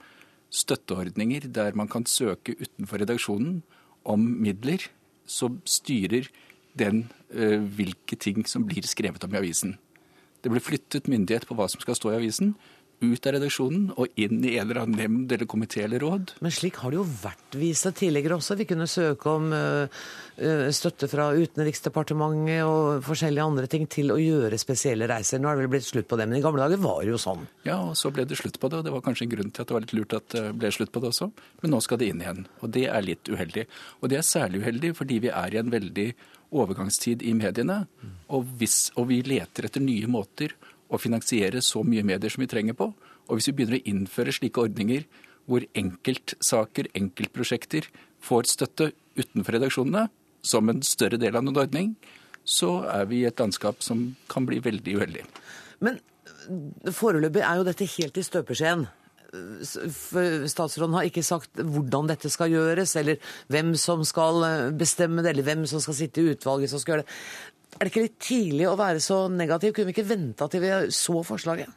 [0.54, 3.62] støtteordninger der man kan søke utenfor redaksjonen
[4.10, 4.82] om midler,
[5.26, 6.28] så styrer
[6.78, 7.06] den
[7.38, 9.78] uh, hvilke ting som blir skrevet om i avisen.
[10.44, 12.56] Det blir flyttet myndighet på hva som skal stå i avisen,
[13.12, 16.36] ut av redaksjonen og inn i en eller annen nemnd eller komité eller råd.
[16.46, 18.58] Men slik har det jo vært vist seg tidligere også.
[18.60, 19.52] Vi kunne søke om
[20.74, 25.42] støtte fra Utenriksdepartementet og forskjellige andre ting til å gjøre spesielle reiser.
[25.42, 27.22] Nå er det vel blitt slutt på det, men i gamle dager var det jo
[27.22, 27.46] sånn.
[27.68, 28.82] Ja, og så ble det slutt på det.
[28.82, 30.72] og Det var kanskje en grunn til at det var litt lurt at det ble
[30.74, 31.30] slutt på det også.
[31.62, 32.46] Men nå skal det inn igjen.
[32.62, 33.68] Og det er litt uheldig.
[34.02, 36.10] Og det er særlig uheldig fordi vi er i en veldig
[36.54, 37.84] overgangstid i mediene.
[38.34, 40.54] Og, hvis, og vi leter etter nye måter
[40.94, 42.92] å finansiere så mye medier som vi trenger på.
[43.28, 45.06] Og hvis vi begynner å innføre slike ordninger
[45.50, 47.90] hvor enkeltsaker, enkeltprosjekter,
[48.24, 50.08] får støtte utenfor redaksjonene
[50.44, 51.94] som en større del av en ordning,
[52.44, 55.24] så er vi i et landskap som kan bli veldig uheldig.
[55.84, 56.00] Men
[56.92, 58.86] foreløpig er jo dette helt i støpeskjeen.
[59.34, 63.18] Statsråden har ikke sagt hvordan dette skal gjøres, eller
[63.52, 64.44] hvem som skal
[64.78, 67.16] bestemme det, eller hvem som skal sitte i utvalget som skal gjøre det.
[67.78, 69.74] Er det ikke litt tidlig å være så negativ?
[69.76, 71.70] Kunne vi ikke venta til vi så forslaget?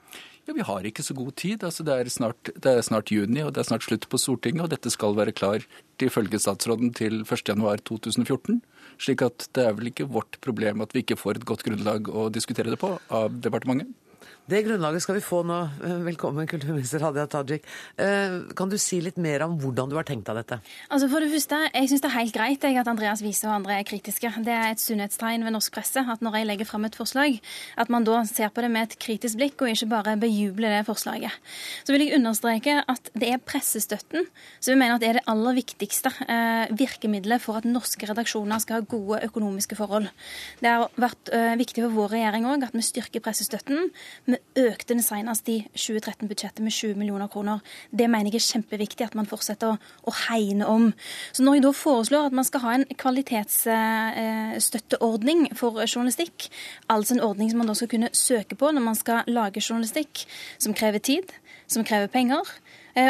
[0.46, 1.64] Ja, Vi har ikke så god tid.
[1.66, 4.62] Altså, det, er snart, det, er snart, juni, og det er snart slutt på Stortinget.
[4.62, 5.64] Og dette skal være klar
[5.98, 8.60] ifølge statsråden til 1.1.2014.
[9.02, 12.08] Slik at det er vel ikke vårt problem at vi ikke får et godt grunnlag
[12.08, 13.90] å diskutere det på av departementet.
[14.46, 15.56] Det grunnlaget skal vi få nå.
[16.06, 17.64] Velkommen, kulturminister Hadia Tajik.
[17.98, 20.60] Eh, kan du si litt mer om hvordan du har tenkt deg dette?
[20.86, 23.80] Altså for det første, Jeg syns det er helt greit at Andreas Wiese og andre
[23.80, 24.30] er kritiske.
[24.46, 27.40] Det er et sunnhetstegn ved norsk presse at når jeg legger fram et forslag,
[27.76, 30.86] at man da ser på det med et kritisk blikk, og ikke bare bejubler det
[30.86, 31.34] forslaget.
[31.82, 34.30] Så vil jeg understreke at det er pressestøtten
[34.60, 38.62] som vi mener at det er det aller viktigste eh, virkemidlet for at norske redaksjoner
[38.62, 40.06] skal ha gode økonomiske forhold.
[40.62, 43.90] Det har vært eh, viktig for vår regjering òg at vi styrker pressestøtten.
[44.26, 47.58] Vi vi økte den senest i 2013-budsjettet med 20 millioner kroner.
[47.90, 49.76] Det mener jeg er kjempeviktig at man fortsetter å,
[50.06, 50.84] å, hegne om.
[51.32, 56.36] Så når jeg da foreslår at man skal ha en kvalitetsstøtteordning for journalistikk,
[56.92, 60.12] altså en ordning som man da skal kunne søke på når man skal lage journalistikk,
[60.62, 61.26] som krever tid,
[61.70, 62.44] som krever penger,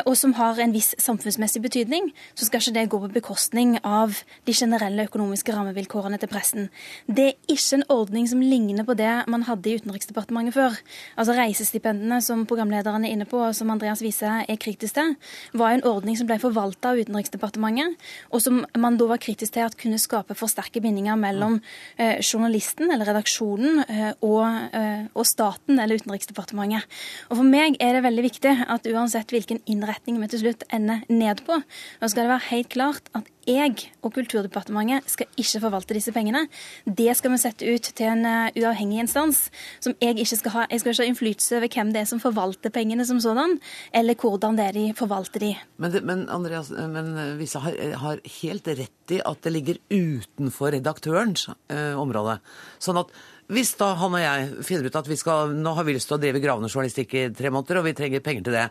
[0.06, 4.16] og som har en viss samfunnsmessig betydning, så skal ikke det gå på bekostning av
[4.46, 6.68] de generelle økonomiske rammevilkårene til pressen.
[7.06, 10.76] Det er ikke en ordning som ligner på det man hadde i Utenriksdepartementet før.
[11.16, 15.14] Altså Reisestipendene som programlederen er inne på, og som Andreas Wiese er kritisk til,
[15.56, 17.96] var en ordning som ble forvalta av Utenriksdepartementet,
[18.30, 21.58] og som man da var kritisk til at kunne skape for sterke bindinger mellom
[21.98, 24.44] eh, journalisten eller redaksjonen eh, og,
[24.76, 26.86] eh, og, staten eller Utenriksdepartementet.
[27.30, 31.04] Og For meg er det veldig viktig at uansett hvilken innretning vi til slutt ender
[31.12, 31.60] ned på.
[32.00, 36.46] Nå skal det være helt klart at jeg og Kulturdepartementet skal ikke forvalte disse pengene.
[36.84, 39.44] Det skal vi sette ut til en uh, uavhengig instans
[39.84, 40.64] som jeg ikke skal ha.
[40.72, 43.58] Jeg skal ikke ha innflytelse over hvem det er som forvalter pengene som sådan,
[43.94, 45.52] eller hvordan det er de forvalter de.
[45.78, 51.46] Men, men Andreas, men Visa har, har, helt rett i at det ligger utenfor redaktørens
[51.70, 52.40] eh, område.
[52.82, 53.14] Sånn at
[53.46, 56.16] hvis da han og jeg finner ut at vi skal, nå har vi lyst til
[56.16, 58.64] å drive gravende journalistikk i tre måneder, og vi trenger penger til det,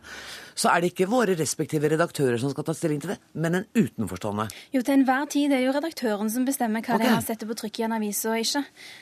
[0.56, 3.66] så er det ikke våre respektive redaktører som skal ta stilling til det, men en
[3.76, 4.48] utenforstående.
[4.72, 7.04] Jo, til enhver tid er det jo redaktøren som bestemmer hva okay.
[7.04, 8.62] det er man setter på trykk i en avis og ikke.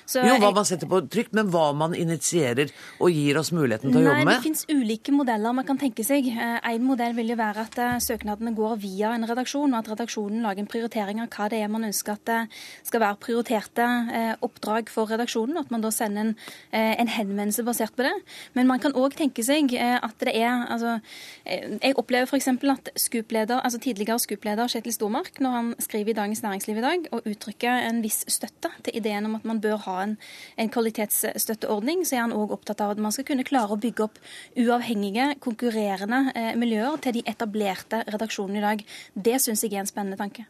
[0.10, 3.94] Så jo, hva man setter på trykk, men hva man initierer og gir oss muligheten
[3.94, 4.34] til å Nei, jobbe med?
[4.34, 6.32] Det finnes ulike modeller man kan tenke seg.
[6.34, 9.94] Eh, en modell vil jo være at eh, søknadene går via en redaksjon, og at
[9.94, 12.40] redaksjonen lager en prioritering av hva det er man ønsker at det
[12.90, 16.36] skal være prioriterte eh, oppdrag for redaksjonen, og at man da sender en,
[16.74, 18.14] en henvendelse basert på det.
[18.58, 20.98] Men man kan òg tenke seg at det er altså
[21.43, 22.48] Eh, jeg opplever f.eks.
[22.48, 27.10] at skupleder, altså tidligere skupleder Kjetil Stormark, når han skriver i Dagens Næringsliv i dag
[27.12, 30.18] og uttrykker en viss støtte til ideen om at man bør ha en,
[30.58, 34.08] en kvalitetsstøtteordning, så er han òg opptatt av at man skal kunne klare å bygge
[34.08, 34.20] opp
[34.56, 38.90] uavhengige, konkurrerende eh, miljøer til de etablerte redaksjonene i dag.
[39.14, 40.48] Det syns jeg er en spennende tanke.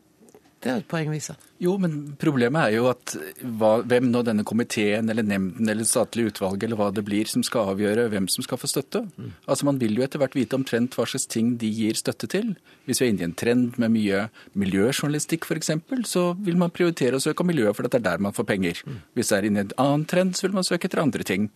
[0.64, 1.36] Det er et poeng, Visa.
[1.60, 6.30] Jo, men problemet er jo at hva, hvem nå denne komiteen eller nemnden eller statlig
[6.30, 9.04] utvalg eller hva det blir som skal avgjøre hvem som skal få støtte.
[9.18, 9.34] Mm.
[9.44, 12.56] Altså Man vil jo etter hvert vite omtrent hva slags ting de gir støtte til.
[12.88, 14.26] Hvis vi er inne i en trend med mye
[14.60, 15.74] miljøjournalistikk f.eks.,
[16.08, 18.84] så vil man prioritere å søke om miljø, for det er der man får penger.
[18.88, 19.00] Mm.
[19.18, 21.52] Hvis det er inne i en annen trend, så vil man søke etter andre ting.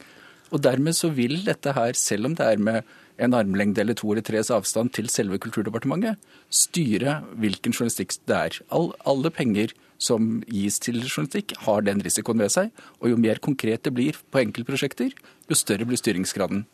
[0.52, 4.12] Og dermed så vil dette her, selv om det er med en armlengde eller to
[4.12, 6.22] eller tres avstand til selve Kulturdepartementet,
[6.54, 8.62] styre hvilken journalistikk det er.
[8.74, 12.72] All, alle penger som gis til journalistikk, har den risikoen ved seg.
[13.02, 15.16] Og jo mer konkret det blir på enkeltprosjekter,
[15.50, 16.66] jo større blir styringsgraden.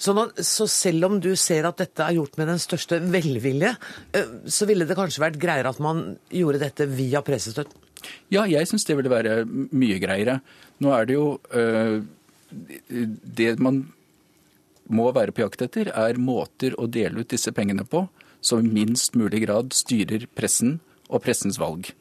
[0.00, 3.74] Så, nå, så, selv om du ser at dette er gjort med den største velvilje,
[4.16, 7.88] eh, så ville det kanskje vært greiere at man gjorde dette via pressestøtten?
[8.32, 10.38] Ja, jeg syns det ville være mye greiere.
[10.80, 12.00] Nå er det jo øh,
[12.88, 13.82] Det man
[14.92, 18.06] må være på jakt etter, er måter å dele ut disse pengene på
[18.40, 20.78] som i minst mulig grad styrer pressen
[21.08, 21.92] og pressens valg.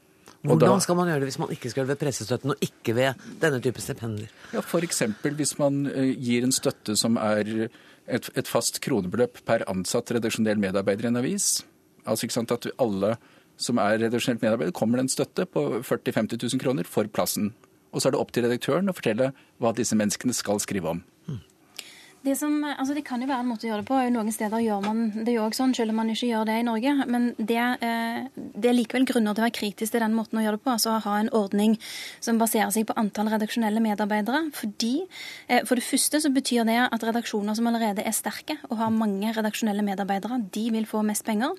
[0.47, 2.95] Hvordan skal man gjøre det hvis man ikke skal gjøre det ved pressestøtten og ikke
[2.95, 4.29] ved denne type stipender?
[4.55, 5.01] Ja, F.eks.
[5.35, 7.49] hvis man eh, gir en støtte som er
[8.07, 11.49] et, et fast kronebeløp per ansatt redaksjonell medarbeider i en avis.
[12.07, 13.17] Altså ikke sant at alle
[13.59, 17.51] som er redaksjonelt medarbeider, kommer det en støtte på 40 000-50 000 kroner for plassen.
[17.91, 21.03] Og så er det opp til redaktøren å fortelle hva disse menneskene skal skrive om.
[22.19, 23.97] Det, som, altså det, kan jo være en måte å gjøre det på.
[24.11, 26.65] Noen steder gjør man det jo også sånn, selv om man ikke gjør det i
[26.67, 26.91] Norge.
[27.07, 30.43] Men det, eh, det, er likevel grunner til å være kritisk til den måten å
[30.43, 30.73] gjøre det på.
[30.73, 31.77] Altså å ha en ordning
[32.19, 34.41] som baserer seg på antall redaksjonelle medarbeidere.
[34.57, 35.05] Fordi,
[35.47, 38.91] eh, For det første så betyr det at redaksjoner som allerede er sterke og har
[38.91, 41.55] mange redaksjonelle medarbeidere, de vil få mest penger.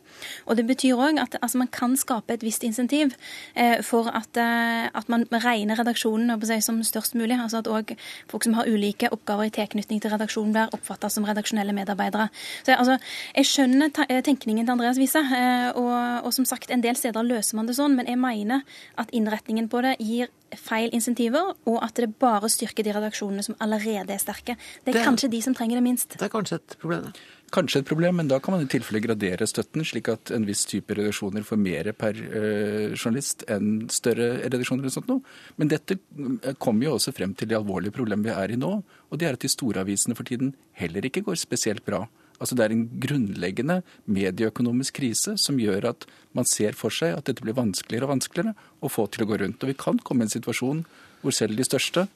[0.46, 3.16] Og det betyr òg at altså, man kan skape et visst insentiv
[3.56, 7.40] eh, for at, at man regner redaksjonen som størst mulig.
[7.40, 7.96] Altså at òg
[8.28, 12.28] folk som har ulike oppgaver i tilknytning til redaksjonen blir oppfatta som redaksjonelle medarbeidere.
[12.66, 12.98] Så altså,
[13.36, 17.26] Jeg skjønner eh, tenkningen til Andreas Wiese, eh, og, og som sagt, en del steder
[17.26, 18.62] løser man det sånn, men jeg mener
[19.00, 23.58] at innretningen på det gir feil insentiver, og at det bare styrker de redaksjonene som
[23.62, 24.56] allerede er sterke.
[24.84, 26.16] Det er det, kanskje de som trenger det minst.
[26.18, 27.12] Det er kanskje et problem.
[27.50, 30.62] Kanskje et problem, men da kan man i tilfelle gradere støtten, slik at en viss
[30.70, 34.84] type redaksjoner får mer per eh, journalist enn større redaksjoner.
[34.84, 35.24] eller sånt noe.
[35.58, 38.70] Men dette eh, kommer jo også frem til det alvorlige problemet vi er i nå,
[39.10, 42.04] og det er at de store avisene for tiden heller ikke går spesielt bra.
[42.38, 47.26] Altså Det er en grunnleggende medieøkonomisk krise som gjør at man ser for seg at
[47.26, 49.60] dette blir vanskeligere og vanskeligere å få til å gå rundt.
[49.60, 50.86] Og vi kan komme i en situasjon
[51.20, 52.06] hvor selv de største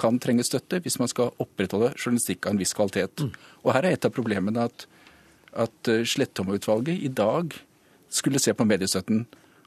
[0.00, 3.24] kan trenge støtte hvis man skal opprettholde journalistikk av en viss kvalitet.
[3.24, 3.32] Mm.
[3.64, 4.86] Og her er et av problemene at,
[5.66, 7.56] at eh, Slettholm-utvalget i dag
[8.14, 9.24] skulle se på mediestøtten.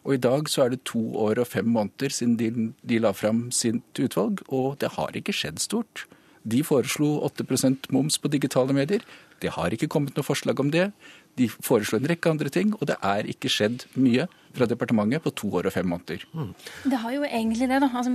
[0.08, 2.52] Og i dag så er det to år og fem måneder siden de,
[2.88, 6.06] de la fram sitt utvalg, og det har ikke skjedd stort.
[6.48, 9.04] De foreslo 8% moms på digitale medier.
[9.44, 10.90] Det har ikke kommet noe forslag om det.
[11.38, 15.34] De foreslo en rekke andre ting, og det er ikke skjedd mye fra departementet på
[15.36, 16.24] to år og fem måneder.
[16.34, 16.54] Mm.
[16.92, 17.90] Det har jo egentlig det, da.
[18.00, 18.12] Altså,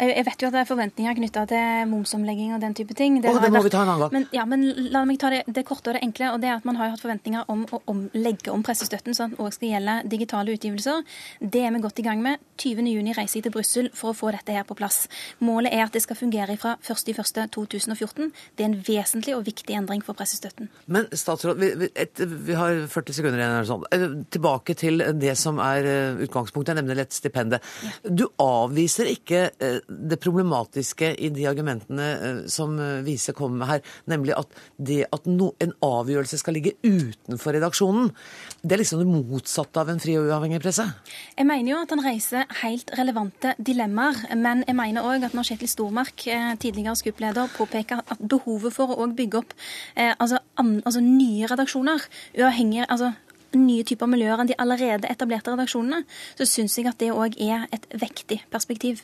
[0.00, 3.20] jeg vet jo at det er forventninger knytta til momsomlegging og den type ting.
[3.22, 3.68] Det, oh, det må vært...
[3.68, 4.14] vi ta en annen gang.
[4.16, 6.32] Men, ja, men la meg ta det, det, korte og det enkle.
[6.34, 9.16] og det er at Man har jo hatt forventninger om å om, legge om pressestøtten
[9.16, 11.04] sånn at den òg skal gjelde digitale utgivelser.
[11.40, 12.42] Det er vi godt i gang med.
[12.60, 15.06] 20.6 reiser jeg til Brussel for å få dette her på plass.
[15.44, 18.30] Målet er at det skal fungere fra 1.1.2014.
[18.56, 20.70] Det er en vesentlig og viktig endring for pressestøtten.
[20.86, 23.68] Men statsråd, vi, vi, et, vi har 40 sekunder igjen.
[23.70, 23.86] Sånn.
[23.94, 26.40] Eh, tilbake til det som er utgangspunktet.
[26.40, 27.62] utgangspunktet, nemlig lett stipendet.
[28.04, 33.80] Du avviser ikke eh, det problematiske i de argumentene eh, som Vise kommer med her,
[34.10, 38.10] nemlig at det at no, en avgjørelse skal ligge utenfor redaksjonen,
[38.62, 40.86] det er liksom det motsatte av en fri og uavhengig presse?
[41.36, 45.50] Jeg mener jo at han reiser helt relevante dilemmaer, men jeg mener òg at når
[45.50, 46.26] Kjetil Stormark,
[46.60, 49.56] tidligere SKUP-leder, påpeker at behovet for å bygge opp
[49.96, 52.06] eh, altså, an, altså, nye redaksjoner,
[52.38, 53.12] uavhengig, altså
[53.58, 56.04] nye typer miljøer enn de allerede etablerte redaksjonene,
[56.38, 59.02] så syns jeg at det òg er et vektig perspektiv.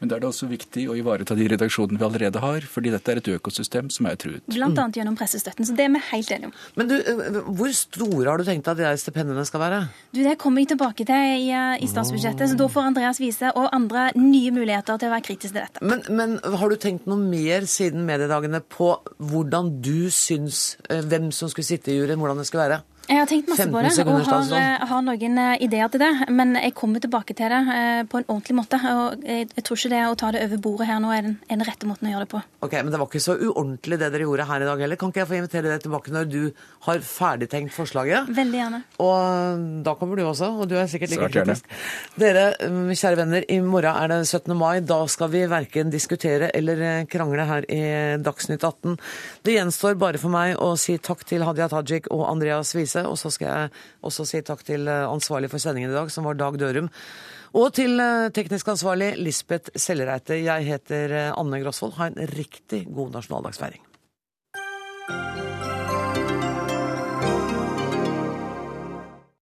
[0.00, 3.12] Men da er det også viktig å ivareta de redaksjonene vi allerede har, fordi dette
[3.12, 4.44] er et økosystem som er truet.
[4.50, 6.54] Blant annet gjennom pressestøtten, så det er vi helt enige om.
[6.80, 9.80] Men du, eh, hvor store har du tenkt at de stipendene skal være?
[10.12, 13.52] Du, Det kommer jeg tilbake til i, eh, i statsbudsjettet, så da får Andreas Wiese
[13.54, 15.82] og andre nye muligheter til å være kritiske til dette.
[15.82, 21.30] Men, men, har du tenkt noe mer siden mediedagene på hvordan du syns eh, hvem
[21.32, 22.82] som skulle sitte i juryen, hvordan det skulle være?
[23.10, 26.10] Jeg har tenkt masse på det og har, eh, har, noen eh, ideer til det.
[26.30, 28.78] Men jeg kommer tilbake til det eh, på en ordentlig måte.
[28.78, 31.58] og Jeg, tror ikke det å ta det over bordet her nå er den, er
[31.58, 32.42] den, rette måten å gjøre det på.
[32.62, 35.00] Ok, Men det var ikke så uordentlig det dere gjorde her i dag heller.
[35.00, 36.38] Kan ikke jeg få invitere deg tilbake når du
[36.86, 38.30] har ferdigtenkt forslaget?
[38.36, 38.80] Veldig gjerne.
[39.02, 41.66] Og da kommer du også, og du er sikkert like kritisk.
[42.20, 42.46] Dere,
[42.94, 44.54] kjære venner, i morgen er det 17.
[44.54, 44.84] mai.
[44.86, 47.82] Da skal vi verken diskutere eller krangle her i
[48.22, 48.94] Dagsnytt 18.
[49.42, 53.10] Det gjenstår bare for meg å si takk til Hadia Tajik og Andreas Wiese dette.
[53.10, 53.70] Og så skal jeg
[54.06, 56.90] også si takk til eh, ansvarlig for sendingen i dag, som var Dag Dørum.
[57.54, 60.38] Og til eh, teknisk ansvarlig Lisbeth Sellereite.
[60.38, 61.96] Jeg heter eh, Anne Grosvold.
[61.98, 63.89] Ha en riktig god nasjonaldagsfeiring.